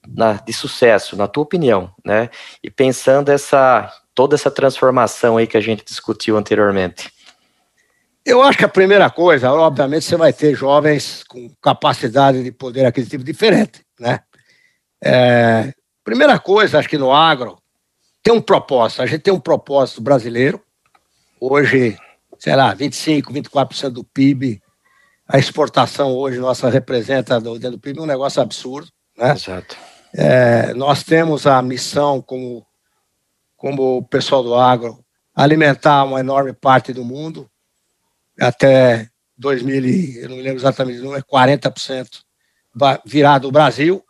na, 0.07 0.33
de 0.33 0.51
sucesso, 0.51 1.15
na 1.15 1.27
tua 1.27 1.43
opinião, 1.43 1.91
né? 2.03 2.29
E 2.63 2.71
pensando 2.71 3.29
essa 3.29 3.91
toda 4.15 4.35
essa 4.35 4.51
transformação 4.51 5.37
aí 5.37 5.47
que 5.47 5.57
a 5.57 5.61
gente 5.61 5.83
discutiu 5.83 6.37
anteriormente. 6.37 7.11
Eu 8.25 8.41
acho 8.41 8.57
que 8.57 8.63
a 8.63 8.69
primeira 8.69 9.09
coisa, 9.09 9.51
obviamente, 9.51 10.05
você 10.05 10.15
vai 10.15 10.31
ter 10.31 10.55
jovens 10.55 11.23
com 11.27 11.49
capacidade 11.61 12.41
de 12.41 12.51
poder 12.51 12.85
aquisitivo 12.85 13.23
diferente, 13.23 13.85
né? 13.99 14.21
É, 15.03 15.73
primeira 16.03 16.39
coisa, 16.39 16.79
acho 16.79 16.87
que 16.87 16.97
no 16.97 17.11
agro 17.11 17.57
tem 18.23 18.33
um 18.33 18.41
propósito. 18.41 19.01
A 19.01 19.05
gente 19.05 19.21
tem 19.21 19.33
um 19.33 19.39
propósito 19.39 20.01
brasileiro. 20.01 20.61
Hoje, 21.39 21.97
sei 22.39 22.55
lá, 22.55 22.73
25, 22.73 23.33
24% 23.33 23.89
do 23.89 24.03
PIB. 24.05 24.61
A 25.27 25.37
exportação 25.37 26.13
hoje 26.13 26.39
nossa 26.39 26.69
representa 26.69 27.41
dentro 27.41 27.71
do 27.71 27.79
PIB 27.79 27.99
um 27.99 28.05
negócio 28.05 28.41
absurdo, 28.41 28.87
né? 29.17 29.31
Exato. 29.33 29.75
É, 30.15 30.73
nós 30.73 31.03
temos 31.03 31.45
a 31.45 31.61
missão 31.61 32.21
como 32.21 32.65
como 33.57 33.97
o 33.97 34.03
pessoal 34.03 34.43
do 34.43 34.55
agro 34.55 34.99
alimentar 35.33 36.03
uma 36.03 36.19
enorme 36.19 36.51
parte 36.51 36.91
do 36.91 37.05
mundo 37.05 37.49
até 38.39 39.09
2000, 39.37 40.21
eu 40.21 40.29
não 40.29 40.37
me 40.37 40.41
lembro 40.41 40.59
exatamente 40.59 40.99
não 40.99 41.15
é 41.15 41.21
40% 41.21 42.07
virado 43.05 43.47
o 43.47 43.51
Brasil. 43.51 44.03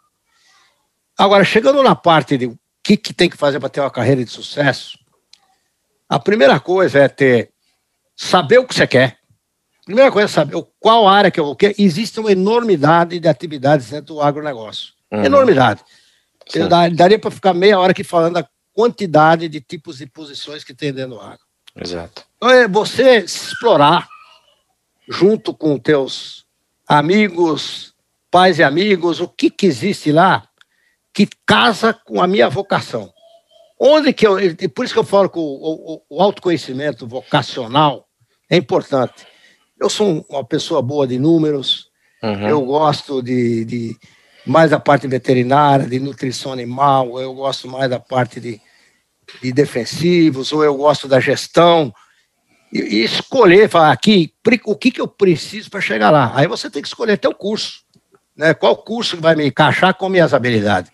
Agora, 1.17 1.43
chegando 1.43 1.83
na 1.83 1.95
parte 1.95 2.37
de 2.37 2.45
o 2.45 2.57
que, 2.83 2.97
que 2.97 3.13
tem 3.13 3.29
que 3.29 3.37
fazer 3.37 3.59
para 3.59 3.69
ter 3.69 3.81
uma 3.81 3.91
carreira 3.91 4.23
de 4.23 4.31
sucesso, 4.31 4.97
a 6.07 6.19
primeira 6.19 6.59
coisa 6.59 6.99
é 6.99 7.07
ter 7.07 7.51
saber 8.15 8.59
o 8.59 8.67
que 8.67 8.75
você 8.75 8.87
quer. 8.87 9.17
Primeira 9.85 10.11
coisa 10.11 10.25
é 10.25 10.33
saber 10.33 10.65
qual 10.79 11.07
área 11.07 11.29
que 11.29 11.39
eu 11.39 11.55
quero. 11.55 11.75
Existe 11.77 12.19
uma 12.19 12.31
enormidade 12.31 13.19
de 13.19 13.27
atividades 13.27 13.89
dentro 13.89 14.15
do 14.15 14.21
agronegócio. 14.21 14.93
Uhum. 15.11 15.25
Enormidade. 15.25 15.81
Eu 16.53 16.67
daria 16.67 17.19
para 17.19 17.31
ficar 17.31 17.53
meia 17.53 17.79
hora 17.79 17.91
aqui 17.91 18.03
falando 18.03 18.35
da 18.35 18.47
quantidade 18.73 19.47
de 19.47 19.61
tipos 19.61 20.01
e 20.01 20.07
posições 20.07 20.63
que 20.63 20.73
tem 20.73 20.91
dentro 20.91 21.15
do 21.15 21.21
agro. 21.21 21.39
Exato. 21.75 22.23
Então 22.37 22.49
é 22.49 22.67
você 22.67 23.19
explorar 23.19 24.07
junto 25.07 25.53
com 25.53 25.77
teus 25.77 26.45
amigos, 26.87 27.93
pais 28.29 28.59
e 28.59 28.63
amigos, 28.63 29.19
o 29.19 29.27
que, 29.27 29.49
que 29.49 29.65
existe 29.65 30.11
lá 30.11 30.47
que 31.13 31.27
casa 31.45 31.93
com 31.93 32.21
a 32.21 32.27
minha 32.27 32.49
vocação. 32.49 33.13
Onde 33.79 34.11
que 34.13 34.25
eu. 34.25 34.37
Por 34.73 34.85
isso 34.85 34.93
que 34.93 34.99
eu 34.99 35.03
falo 35.03 35.29
que 35.29 35.37
o, 35.37 35.41
o, 35.41 36.01
o 36.09 36.21
autoconhecimento 36.21 37.07
vocacional 37.07 38.07
é 38.49 38.57
importante. 38.57 39.27
Eu 39.79 39.89
sou 39.89 40.25
uma 40.29 40.43
pessoa 40.43 40.81
boa 40.81 41.05
de 41.05 41.19
números, 41.19 41.89
uhum. 42.21 42.47
eu 42.47 42.61
gosto 42.61 43.21
de, 43.21 43.65
de, 43.65 43.97
mais 44.45 44.71
da 44.71 44.79
parte 44.79 45.07
veterinária, 45.07 45.85
de 45.85 45.99
nutrição 45.99 46.53
animal, 46.53 47.19
eu 47.19 47.33
gosto 47.33 47.67
mais 47.67 47.89
da 47.89 47.99
parte 47.99 48.39
de, 48.39 48.61
de 49.41 49.51
defensivos, 49.51 50.53
ou 50.53 50.63
eu 50.63 50.75
gosto 50.75 51.07
da 51.07 51.19
gestão. 51.19 51.93
E, 52.73 52.79
e 52.79 53.03
escolher, 53.03 53.69
falar 53.69 53.91
aqui, 53.91 54.33
o 54.65 54.75
que, 54.75 54.89
que 54.89 54.99
eu 54.99 55.07
preciso 55.07 55.69
para 55.69 55.79
chegar 55.79 56.09
lá. 56.09 56.31
Aí 56.33 56.47
você 56.47 56.71
tem 56.71 56.81
que 56.81 56.87
escolher 56.87 57.17
teu 57.17 57.33
curso. 57.33 57.83
Né? 58.35 58.51
Qual 58.55 58.75
curso 58.75 59.15
que 59.15 59.21
vai 59.21 59.35
me 59.35 59.45
encaixar 59.45 59.93
com 59.93 60.09
minhas 60.09 60.33
habilidades? 60.33 60.91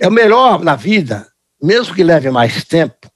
É 0.00 0.08
o 0.08 0.10
melhor 0.10 0.62
na 0.64 0.74
vida, 0.74 1.28
mesmo 1.62 1.94
que 1.94 2.02
leve 2.02 2.30
mais 2.32 2.64
tempo, 2.64 3.08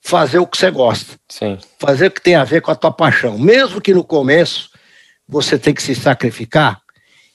fazer 0.00 0.40
o 0.40 0.46
que 0.46 0.58
você 0.58 0.72
gosta. 0.72 1.14
Sim. 1.28 1.56
Fazer 1.78 2.08
o 2.08 2.10
que 2.10 2.20
tem 2.20 2.34
a 2.34 2.42
ver 2.42 2.62
com 2.62 2.72
a 2.72 2.74
tua 2.74 2.90
paixão. 2.90 3.38
Mesmo 3.38 3.80
que 3.80 3.94
no 3.94 4.02
começo 4.02 4.70
você 5.26 5.56
tem 5.56 5.72
que 5.72 5.82
se 5.82 5.94
sacrificar. 5.94 6.80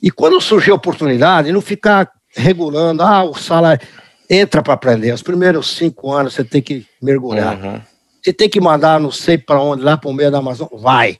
E 0.01 0.11
quando 0.11 0.41
surgir 0.41 0.71
a 0.71 0.75
oportunidade, 0.75 1.51
não 1.53 1.61
ficar 1.61 2.11
regulando, 2.35 3.01
ah, 3.01 3.23
o 3.23 3.33
salário. 3.33 3.85
Entra 4.29 4.61
para 4.61 4.73
aprender. 4.73 5.13
Os 5.13 5.21
primeiros 5.21 5.75
cinco 5.77 6.11
anos 6.11 6.33
você 6.33 6.43
tem 6.43 6.61
que 6.61 6.85
mergulhar. 7.01 7.55
Uhum. 7.55 7.81
Você 8.23 8.31
tem 8.31 8.49
que 8.49 8.61
mandar, 8.61 8.99
não 8.99 9.11
sei 9.11 9.37
para 9.37 9.59
onde, 9.59 9.83
lá 9.83 9.97
para 9.97 10.09
o 10.09 10.13
meio 10.13 10.31
da 10.31 10.37
Amazônia. 10.37 10.77
Vai. 10.79 11.17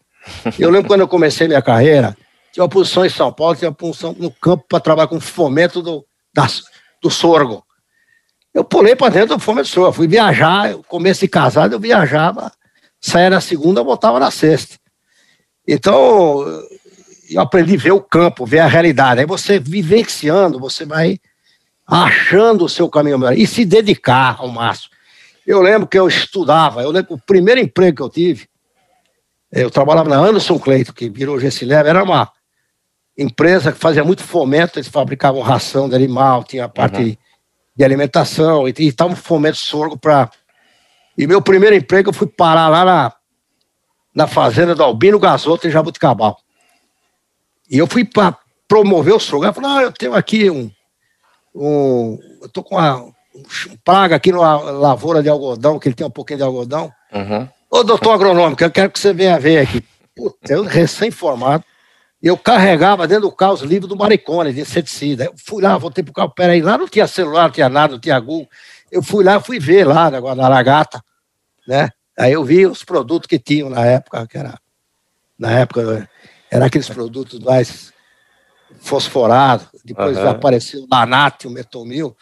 Eu 0.57 0.69
lembro 0.69 0.87
quando 0.87 1.01
eu 1.01 1.07
comecei 1.07 1.47
minha 1.47 1.61
carreira, 1.61 2.15
tinha 2.53 2.63
uma 2.63 2.69
posição 2.69 3.05
em 3.05 3.09
São 3.09 3.31
Paulo, 3.31 3.55
tinha 3.55 3.69
uma 3.69 3.75
posição 3.75 4.15
no 4.17 4.31
campo 4.31 4.63
para 4.69 4.79
trabalhar 4.79 5.07
com 5.07 5.19
fomento 5.19 5.81
do, 5.81 6.05
das, 6.33 6.63
do 7.01 7.09
sorgo. 7.09 7.65
Eu 8.53 8.63
pulei 8.63 8.95
para 8.95 9.11
dentro 9.11 9.35
do 9.35 9.39
fomento 9.39 9.67
do 9.67 9.73
sorgo. 9.73 9.91
Fui 9.91 10.07
viajar, 10.07 10.75
começo 10.87 11.21
de 11.21 11.27
casado, 11.27 11.73
eu 11.73 11.79
viajava, 11.79 12.51
saía 13.01 13.29
na 13.29 13.41
segunda, 13.41 13.83
voltava 13.83 14.19
na 14.19 14.31
sexta. 14.31 14.77
Então, 15.67 16.45
eu 17.29 17.41
aprendi 17.41 17.75
a 17.75 17.79
ver 17.79 17.91
o 17.91 18.01
campo, 18.01 18.45
ver 18.45 18.59
a 18.59 18.67
realidade. 18.67 19.19
Aí 19.19 19.25
você 19.25 19.59
vivenciando, 19.59 20.59
você 20.59 20.85
vai 20.85 21.19
achando 21.85 22.63
o 22.63 22.69
seu 22.69 22.87
caminho 22.87 23.19
melhor 23.19 23.37
e 23.37 23.45
se 23.45 23.65
dedicar 23.65 24.37
ao 24.39 24.47
máximo. 24.47 24.92
Eu 25.45 25.61
lembro 25.61 25.87
que 25.87 25.97
eu 25.97 26.07
estudava, 26.07 26.81
eu 26.81 26.91
lembro 26.91 27.07
que 27.07 27.13
o 27.13 27.25
primeiro 27.25 27.59
emprego 27.59 27.97
que 27.97 28.03
eu 28.03 28.09
tive, 28.09 28.47
eu 29.51 29.69
trabalhava 29.69 30.09
na 30.09 30.17
Anderson 30.17 30.57
Cleito, 30.57 30.93
que 30.93 31.09
virou 31.09 31.39
Gessileve, 31.39 31.89
era 31.89 32.03
uma 32.03 32.31
empresa 33.17 33.71
que 33.71 33.77
fazia 33.77 34.03
muito 34.03 34.23
fomento, 34.23 34.79
eles 34.79 34.87
fabricavam 34.87 35.41
ração 35.41 35.87
de 35.87 35.95
animal, 35.95 36.43
tinha 36.43 36.65
a 36.65 36.69
parte 36.69 37.01
uhum. 37.01 37.17
de 37.75 37.83
alimentação, 37.83 38.67
e 38.67 38.73
estavam 38.79 39.15
fomento 39.15 39.57
sorgo 39.57 39.97
para. 39.97 40.29
E 41.17 41.27
meu 41.27 41.41
primeiro 41.41 41.75
emprego 41.75 42.09
eu 42.09 42.13
fui 42.13 42.27
parar 42.27 42.69
lá 42.69 42.83
na, 42.83 43.13
na 44.15 44.27
fazenda 44.27 44.73
do 44.73 44.81
Albino 44.81 45.19
Gasoto 45.19 45.67
em 45.67 45.71
Jabuticabal. 45.71 46.37
E 47.69 47.77
eu 47.77 47.85
fui 47.85 48.03
para 48.03 48.37
promover 48.67 49.13
o 49.13 49.19
sorgo. 49.19 49.45
Ela 49.45 49.53
falou: 49.53 49.69
ah, 49.69 49.83
eu 49.83 49.91
tenho 49.91 50.15
aqui 50.15 50.49
um. 50.49 50.71
um 51.53 52.17
eu 52.41 52.49
tô 52.49 52.63
com 52.63 52.75
uma, 52.75 52.97
um 52.97 53.13
praga 53.83 54.15
aqui 54.15 54.31
na 54.31 54.57
lavoura 54.57 55.21
de 55.21 55.29
algodão, 55.29 55.79
que 55.79 55.87
ele 55.87 55.95
tem 55.95 56.05
um 56.05 56.11
pouquinho 56.11 56.37
de 56.37 56.43
algodão. 56.43 56.91
Uhum. 57.11 57.47
Ô, 57.69 57.83
doutor 57.83 58.13
agronômico, 58.13 58.63
eu 58.63 58.71
quero 58.71 58.91
que 58.91 58.99
você 58.99 59.13
venha 59.13 59.39
ver 59.39 59.59
aqui. 59.59 59.83
Puta, 60.15 60.53
eu 60.53 60.63
recém-formado. 60.63 61.63
Eu 62.21 62.37
carregava 62.37 63.07
dentro 63.07 63.23
do 63.23 63.31
carro 63.31 63.53
os 63.53 63.61
livros 63.61 63.89
do 63.89 63.97
Maricone, 63.97 64.53
de 64.53 64.61
inseticida. 64.61 65.25
Eu 65.25 65.33
fui 65.35 65.61
lá, 65.61 65.77
voltei 65.77 66.03
pro 66.03 66.13
carro, 66.13 66.31
peraí, 66.33 66.61
lá 66.61 66.77
não 66.77 66.87
tinha 66.87 67.05
celular, 67.05 67.43
não 67.43 67.51
tinha 67.51 67.67
nada, 67.67 67.93
não 67.93 67.99
tinha 67.99 68.19
Google. 68.19 68.47
Eu 68.89 69.03
fui 69.03 69.23
lá, 69.23 69.41
fui 69.41 69.59
ver 69.59 69.85
lá 69.85 70.09
na 70.09 70.19
Guadalagata, 70.19 71.03
né? 71.67 71.89
Aí 72.17 72.31
eu 72.31 72.43
vi 72.43 72.65
os 72.65 72.83
produtos 72.83 73.27
que 73.27 73.39
tinham 73.39 73.69
na 73.69 73.85
época, 73.85 74.25
que 74.27 74.37
era, 74.37 74.57
na 75.37 75.51
época, 75.51 76.07
era 76.49 76.67
aqueles 76.67 76.87
produtos 76.87 77.39
mais 77.39 77.91
fosforados, 78.79 79.67
depois 79.83 80.17
uhum. 80.17 80.29
apareceu 80.29 80.83
o 80.83 80.87
Lanato, 80.89 81.47
o 81.47 81.51
Metomil, 81.51 82.15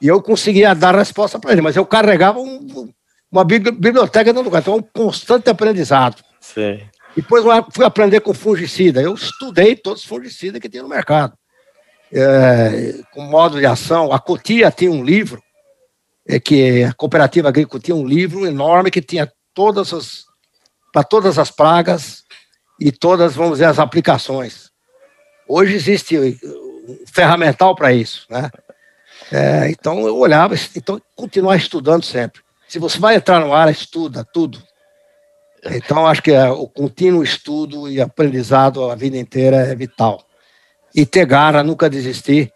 e 0.00 0.08
eu 0.08 0.22
conseguia 0.22 0.74
dar 0.74 0.94
resposta 0.94 1.38
para 1.38 1.52
ele, 1.52 1.62
mas 1.62 1.76
eu 1.76 1.86
carregava 1.86 2.38
um, 2.38 2.92
uma 3.30 3.44
biblioteca 3.44 4.32
do 4.32 4.42
lugar, 4.42 4.60
então 4.60 4.76
um 4.76 4.82
constante 4.82 5.48
aprendizado. 5.48 6.22
Sim. 6.40 6.80
Depois 7.14 7.44
fui 7.72 7.84
aprender 7.84 8.20
com 8.20 8.34
fungicida, 8.34 9.00
eu 9.00 9.14
estudei 9.14 9.74
todos 9.74 10.02
os 10.02 10.08
fungicidas 10.08 10.60
que 10.60 10.68
tinha 10.68 10.82
no 10.82 10.88
mercado, 10.88 11.32
é, 12.12 13.00
com 13.12 13.22
modo 13.22 13.58
de 13.58 13.66
ação, 13.66 14.12
a 14.12 14.18
Cotia 14.18 14.70
tinha 14.70 14.90
um 14.90 15.02
livro, 15.02 15.42
é 16.28 16.38
que 16.38 16.84
a 16.84 16.92
cooperativa 16.92 17.48
agrícola 17.48 17.80
tinha 17.80 17.96
um 17.96 18.06
livro 18.06 18.46
enorme 18.46 18.90
que 18.90 19.00
tinha 19.00 19.30
todas 19.54 19.92
as 19.94 20.26
para 20.92 21.04
todas 21.04 21.38
as 21.38 21.50
pragas 21.50 22.22
e 22.80 22.90
todas, 22.90 23.34
vamos 23.34 23.54
dizer, 23.54 23.66
as 23.66 23.78
aplicações. 23.78 24.70
Hoje 25.46 25.74
existe 25.74 26.16
um 26.16 27.04
ferramental 27.12 27.74
para 27.74 27.92
isso, 27.92 28.26
né? 28.30 28.50
É, 29.32 29.70
então 29.70 30.06
eu 30.06 30.16
olhava, 30.16 30.54
então 30.74 31.00
continuar 31.14 31.56
estudando 31.56 32.04
sempre. 32.04 32.42
Se 32.68 32.78
você 32.78 32.98
vai 32.98 33.16
entrar 33.16 33.40
no 33.40 33.52
ar, 33.52 33.70
estuda 33.70 34.24
tudo. 34.24 34.62
Então 35.64 36.06
acho 36.06 36.22
que 36.22 36.32
é, 36.32 36.48
o 36.50 36.68
contínuo 36.68 37.22
estudo 37.22 37.88
e 37.88 38.00
aprendizado 38.00 38.90
a 38.90 38.94
vida 38.94 39.16
inteira 39.16 39.56
é 39.56 39.74
vital. 39.74 40.22
E 40.94 41.04
ter 41.04 41.26
garra, 41.26 41.62
nunca 41.62 41.90
desistir 41.90 42.52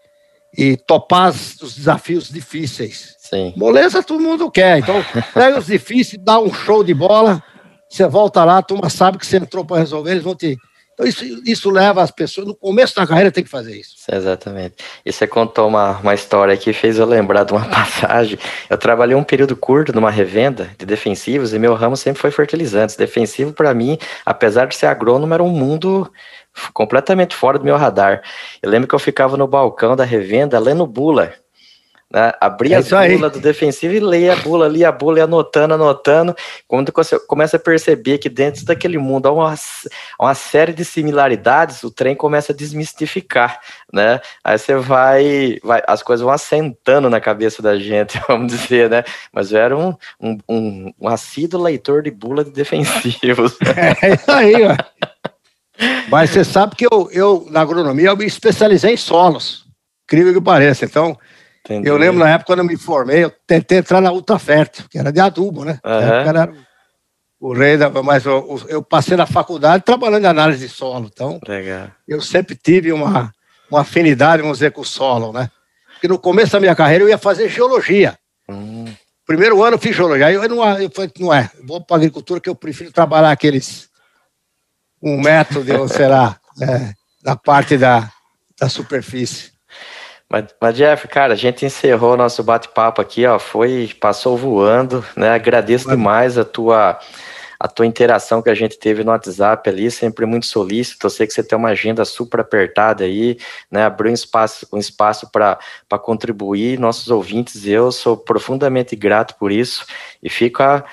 e 0.57 0.75
topar 0.75 1.29
os 1.29 1.75
desafios 1.75 2.29
difíceis. 2.29 3.15
Sim. 3.19 3.53
Moleza 3.55 4.03
todo 4.03 4.21
mundo 4.21 4.49
quer. 4.51 4.79
Então 4.79 4.95
pega 5.33 5.59
os 5.59 5.67
difíceis, 5.67 6.21
dá 6.21 6.39
um 6.39 6.53
show 6.53 6.83
de 6.83 6.93
bola 6.93 7.43
você 7.91 8.07
volta 8.07 8.45
lá, 8.45 8.59
a 8.59 8.63
turma 8.63 8.89
sabe 8.89 9.17
que 9.17 9.25
você 9.25 9.35
entrou 9.35 9.65
para 9.65 9.79
resolver, 9.79 10.11
eles 10.11 10.23
vão 10.23 10.33
te. 10.33 10.57
Isso, 11.03 11.25
isso 11.45 11.69
leva 11.69 12.01
as 12.01 12.11
pessoas, 12.11 12.47
no 12.47 12.55
começo 12.55 12.95
da 12.95 13.07
carreira 13.07 13.31
tem 13.31 13.43
que 13.43 13.49
fazer 13.49 13.75
isso. 13.75 13.95
Exatamente. 14.11 14.75
E 15.05 15.11
você 15.11 15.27
contou 15.27 15.67
uma, 15.67 15.97
uma 15.99 16.13
história 16.13 16.55
que 16.57 16.73
fez 16.73 16.97
eu 16.97 17.05
lembrar 17.05 17.43
de 17.43 17.53
uma 17.53 17.65
passagem. 17.69 18.37
Eu 18.69 18.77
trabalhei 18.77 19.15
um 19.15 19.23
período 19.23 19.55
curto 19.55 19.93
numa 19.93 20.11
revenda 20.11 20.69
de 20.77 20.85
defensivos 20.85 21.53
e 21.53 21.59
meu 21.59 21.73
ramo 21.73 21.97
sempre 21.97 22.21
foi 22.21 22.31
fertilizantes. 22.31 22.95
Defensivo, 22.95 23.53
para 23.53 23.73
mim, 23.73 23.97
apesar 24.25 24.65
de 24.65 24.75
ser 24.75 24.87
agrônomo, 24.87 25.33
era 25.33 25.43
um 25.43 25.49
mundo 25.49 26.11
completamente 26.73 27.35
fora 27.35 27.57
do 27.57 27.65
meu 27.65 27.77
radar. 27.77 28.21
Eu 28.61 28.69
lembro 28.69 28.87
que 28.87 28.95
eu 28.95 28.99
ficava 28.99 29.37
no 29.37 29.47
balcão 29.47 29.95
da 29.95 30.03
revenda 30.03 30.59
lendo 30.59 30.85
bula 30.85 31.33
né? 32.11 32.33
Abrir 32.41 32.73
é 32.73 32.77
a 32.77 33.07
bula 33.07 33.29
do 33.29 33.39
defensivo 33.39 33.93
e 33.93 33.99
ler 33.99 34.31
a 34.31 34.35
bula, 34.35 34.67
ler 34.67 34.83
a 34.83 34.91
bula 34.91 35.19
e 35.19 35.21
anotando, 35.21 35.73
anotando. 35.75 36.35
Quando 36.67 36.91
você 36.93 37.17
começa 37.19 37.55
a 37.55 37.59
perceber 37.59 38.17
que 38.17 38.27
dentro 38.27 38.65
daquele 38.65 38.97
mundo 38.97 39.27
há 39.27 39.31
uma, 39.31 39.55
uma 40.19 40.35
série 40.35 40.73
de 40.73 40.83
similaridades, 40.83 41.83
o 41.83 41.91
trem 41.91 42.15
começa 42.15 42.51
a 42.51 42.55
desmistificar, 42.55 43.61
né? 43.93 44.19
Aí 44.43 44.57
você 44.57 44.75
vai, 44.75 45.57
vai 45.63 45.81
as 45.87 46.03
coisas 46.03 46.23
vão 46.23 46.33
assentando 46.33 47.09
na 47.09 47.21
cabeça 47.21 47.61
da 47.61 47.79
gente, 47.79 48.19
vamos 48.27 48.51
dizer, 48.51 48.89
né? 48.89 49.03
Mas 49.31 49.53
eu 49.53 49.59
era 49.59 49.77
um, 49.77 49.95
um, 50.19 50.37
um, 50.49 50.93
um 50.99 51.07
assíduo 51.07 51.61
leitor 51.61 52.03
de 52.03 52.11
bula 52.11 52.43
de 52.43 52.51
defensivos. 52.51 53.57
É 54.01 54.13
isso 54.13 54.31
aí, 54.31 54.55
ó. 54.63 54.75
Mas 56.09 56.29
você 56.29 56.43
sabe 56.43 56.75
que 56.75 56.85
eu, 56.85 57.09
eu, 57.11 57.47
na 57.49 57.61
agronomia, 57.61 58.09
eu 58.09 58.17
me 58.17 58.25
especializei 58.25 58.93
em 58.93 58.97
solos. 58.97 59.65
Incrível 60.05 60.33
que 60.33 60.41
pareça. 60.41 60.85
Então, 60.85 61.17
Entendi. 61.63 61.87
Eu 61.87 61.97
lembro 61.97 62.19
na 62.19 62.29
época, 62.29 62.47
quando 62.47 62.59
eu 62.59 62.65
me 62.65 62.77
formei, 62.77 63.23
eu 63.23 63.31
tentei 63.45 63.77
entrar 63.77 64.01
na 64.01 64.11
Ultra 64.11 64.39
Fértil, 64.39 64.85
que 64.89 64.97
era 64.97 65.11
de 65.11 65.19
adubo, 65.19 65.63
né? 65.63 65.79
Uhum. 65.85 65.91
Era 65.91 66.53
o 67.39 67.53
rei 67.53 67.77
da. 67.77 67.89
Mas 67.89 68.25
eu, 68.25 68.61
eu, 68.67 68.83
passei 68.83 69.17
na 69.17 69.25
faculdade 69.25 69.83
trabalhando 69.83 70.25
em 70.25 70.27
análise 70.27 70.67
de 70.67 70.73
solo. 70.73 71.09
Então, 71.11 71.39
Legal. 71.47 71.89
eu 72.07 72.21
sempre 72.21 72.55
tive 72.55 72.91
uma, 72.91 73.33
uma 73.69 73.81
afinidade, 73.81 74.41
vamos 74.41 74.59
dizer, 74.59 74.71
com 74.71 74.81
o 74.81 74.85
solo, 74.85 75.33
né? 75.33 75.49
Porque 75.93 76.07
no 76.07 76.19
começo 76.19 76.51
da 76.51 76.59
minha 76.59 76.75
carreira 76.75 77.03
eu 77.03 77.09
ia 77.09 77.17
fazer 77.17 77.49
geologia. 77.49 78.17
Hum. 78.49 78.85
Primeiro 79.25 79.63
ano 79.63 79.75
eu 79.75 79.79
fiz 79.79 79.95
geologia. 79.95 80.27
Aí 80.27 80.33
eu 80.33 80.49
não, 80.49 80.79
eu 80.79 80.89
falei, 80.89 81.11
não 81.19 81.33
é, 81.33 81.49
vou 81.63 81.79
para 81.79 81.97
agricultura 81.97 82.39
que 82.39 82.49
eu 82.49 82.55
prefiro 82.55 82.91
trabalhar 82.91 83.31
aqueles 83.31 83.89
um 85.01 85.19
método, 85.19 85.79
ou 85.79 85.87
será, 85.87 86.39
é, 86.61 86.93
da 87.23 87.35
parte 87.35 87.77
da, 87.77 88.11
da 88.59 88.69
superfície. 88.69 89.51
Mas, 90.31 90.45
mas, 90.61 90.77
Jeff, 90.77 91.09
cara, 91.09 91.33
a 91.33 91.35
gente 91.35 91.65
encerrou 91.65 92.15
nosso 92.15 92.41
bate-papo 92.41 93.01
aqui, 93.01 93.25
ó, 93.25 93.37
foi, 93.37 93.93
passou 93.99 94.37
voando, 94.37 95.03
né? 95.13 95.31
Agradeço 95.31 95.89
demais 95.89 96.37
a 96.37 96.45
tua 96.45 96.97
a 97.59 97.67
tua 97.67 97.85
interação 97.85 98.41
que 98.41 98.49
a 98.49 98.55
gente 98.55 98.79
teve 98.79 99.03
no 99.03 99.11
WhatsApp 99.11 99.69
ali, 99.69 99.91
sempre 99.91 100.25
muito 100.25 100.47
solícito. 100.47 101.05
Eu 101.05 101.11
sei 101.11 101.27
que 101.27 101.33
você 101.33 101.43
tem 101.43 101.55
uma 101.55 101.69
agenda 101.69 102.03
super 102.03 102.39
apertada 102.39 103.03
aí, 103.03 103.37
né? 103.69 103.83
Abriu 103.85 104.09
um 104.09 104.13
espaço, 104.15 104.67
um 104.73 104.79
espaço 104.79 105.29
para 105.29 105.59
contribuir, 106.01 106.79
nossos 106.79 107.09
ouvintes. 107.11 107.67
Eu 107.67 107.91
sou 107.91 108.17
profundamente 108.17 108.95
grato 108.95 109.35
por 109.35 109.51
isso 109.51 109.85
e 110.23 110.27
fico 110.27 110.63
a, 110.63 110.83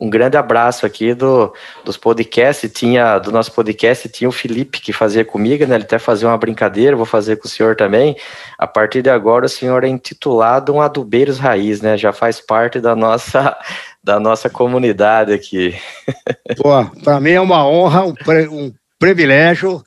um 0.00 0.08
grande 0.08 0.38
abraço 0.38 0.86
aqui 0.86 1.12
do, 1.12 1.52
dos 1.84 1.98
podcasts. 1.98 2.72
Tinha, 2.72 3.18
do 3.18 3.30
nosso 3.30 3.52
podcast, 3.52 4.08
tinha 4.08 4.28
o 4.28 4.32
Felipe 4.32 4.80
que 4.80 4.94
fazia 4.94 5.26
comigo, 5.26 5.66
né? 5.66 5.74
Ele 5.74 5.84
até 5.84 5.98
fazia 5.98 6.26
uma 6.26 6.38
brincadeira, 6.38 6.96
vou 6.96 7.04
fazer 7.04 7.36
com 7.36 7.46
o 7.46 7.50
senhor 7.50 7.76
também. 7.76 8.16
A 8.56 8.66
partir 8.66 9.02
de 9.02 9.10
agora, 9.10 9.44
o 9.44 9.48
senhor 9.48 9.84
é 9.84 9.88
intitulado 9.88 10.72
um 10.72 10.80
Adubeiros 10.80 11.38
Raiz, 11.38 11.82
né? 11.82 11.98
Já 11.98 12.14
faz 12.14 12.40
parte 12.40 12.80
da 12.80 12.96
nossa, 12.96 13.54
da 14.02 14.18
nossa 14.18 14.48
comunidade 14.48 15.34
aqui. 15.34 15.74
Pô, 16.56 16.82
para 17.04 17.20
mim 17.20 17.32
é 17.32 17.40
uma 17.40 17.68
honra, 17.68 18.06
um, 18.06 18.14
um 18.50 18.72
privilégio. 18.98 19.84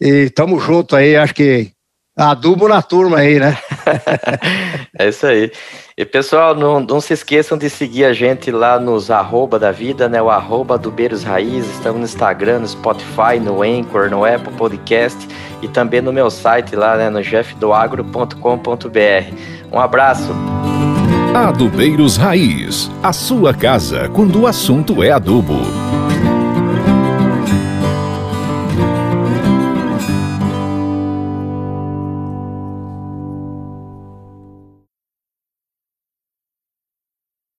E 0.00 0.24
estamos 0.24 0.62
juntos 0.64 0.96
aí, 0.98 1.14
acho 1.14 1.34
que 1.34 1.71
Adubo 2.16 2.68
na 2.68 2.82
turma 2.82 3.18
aí, 3.18 3.38
né? 3.38 3.56
é 4.98 5.08
isso 5.08 5.26
aí. 5.26 5.50
E 5.96 6.04
pessoal, 6.04 6.54
não, 6.54 6.78
não 6.80 7.00
se 7.00 7.14
esqueçam 7.14 7.56
de 7.56 7.70
seguir 7.70 8.04
a 8.04 8.12
gente 8.12 8.50
lá 8.50 8.78
nos 8.78 9.10
arroba 9.10 9.58
da 9.58 9.72
vida, 9.72 10.10
né? 10.10 10.20
O 10.20 10.28
arroba 10.28 10.76
do 10.76 10.90
Beiros 10.90 11.22
Raiz. 11.24 11.64
Estamos 11.66 12.00
no 12.00 12.04
Instagram, 12.04 12.58
no 12.60 12.68
Spotify, 12.68 13.40
no 13.40 13.62
Anchor, 13.62 14.10
no 14.10 14.26
Apple 14.26 14.52
Podcast 14.54 15.26
e 15.62 15.68
também 15.68 16.02
no 16.02 16.12
meu 16.12 16.30
site 16.30 16.76
lá, 16.76 16.98
né? 16.98 17.08
No 17.08 17.22
jeffdoagro.com.br. 17.22 18.36
Um 19.72 19.80
abraço. 19.80 20.34
Adubeiros 21.34 22.18
Raiz, 22.18 22.90
a 23.02 23.14
sua 23.14 23.54
casa 23.54 24.10
quando 24.10 24.42
o 24.42 24.46
assunto 24.46 25.02
é 25.02 25.10
adubo. 25.10 25.91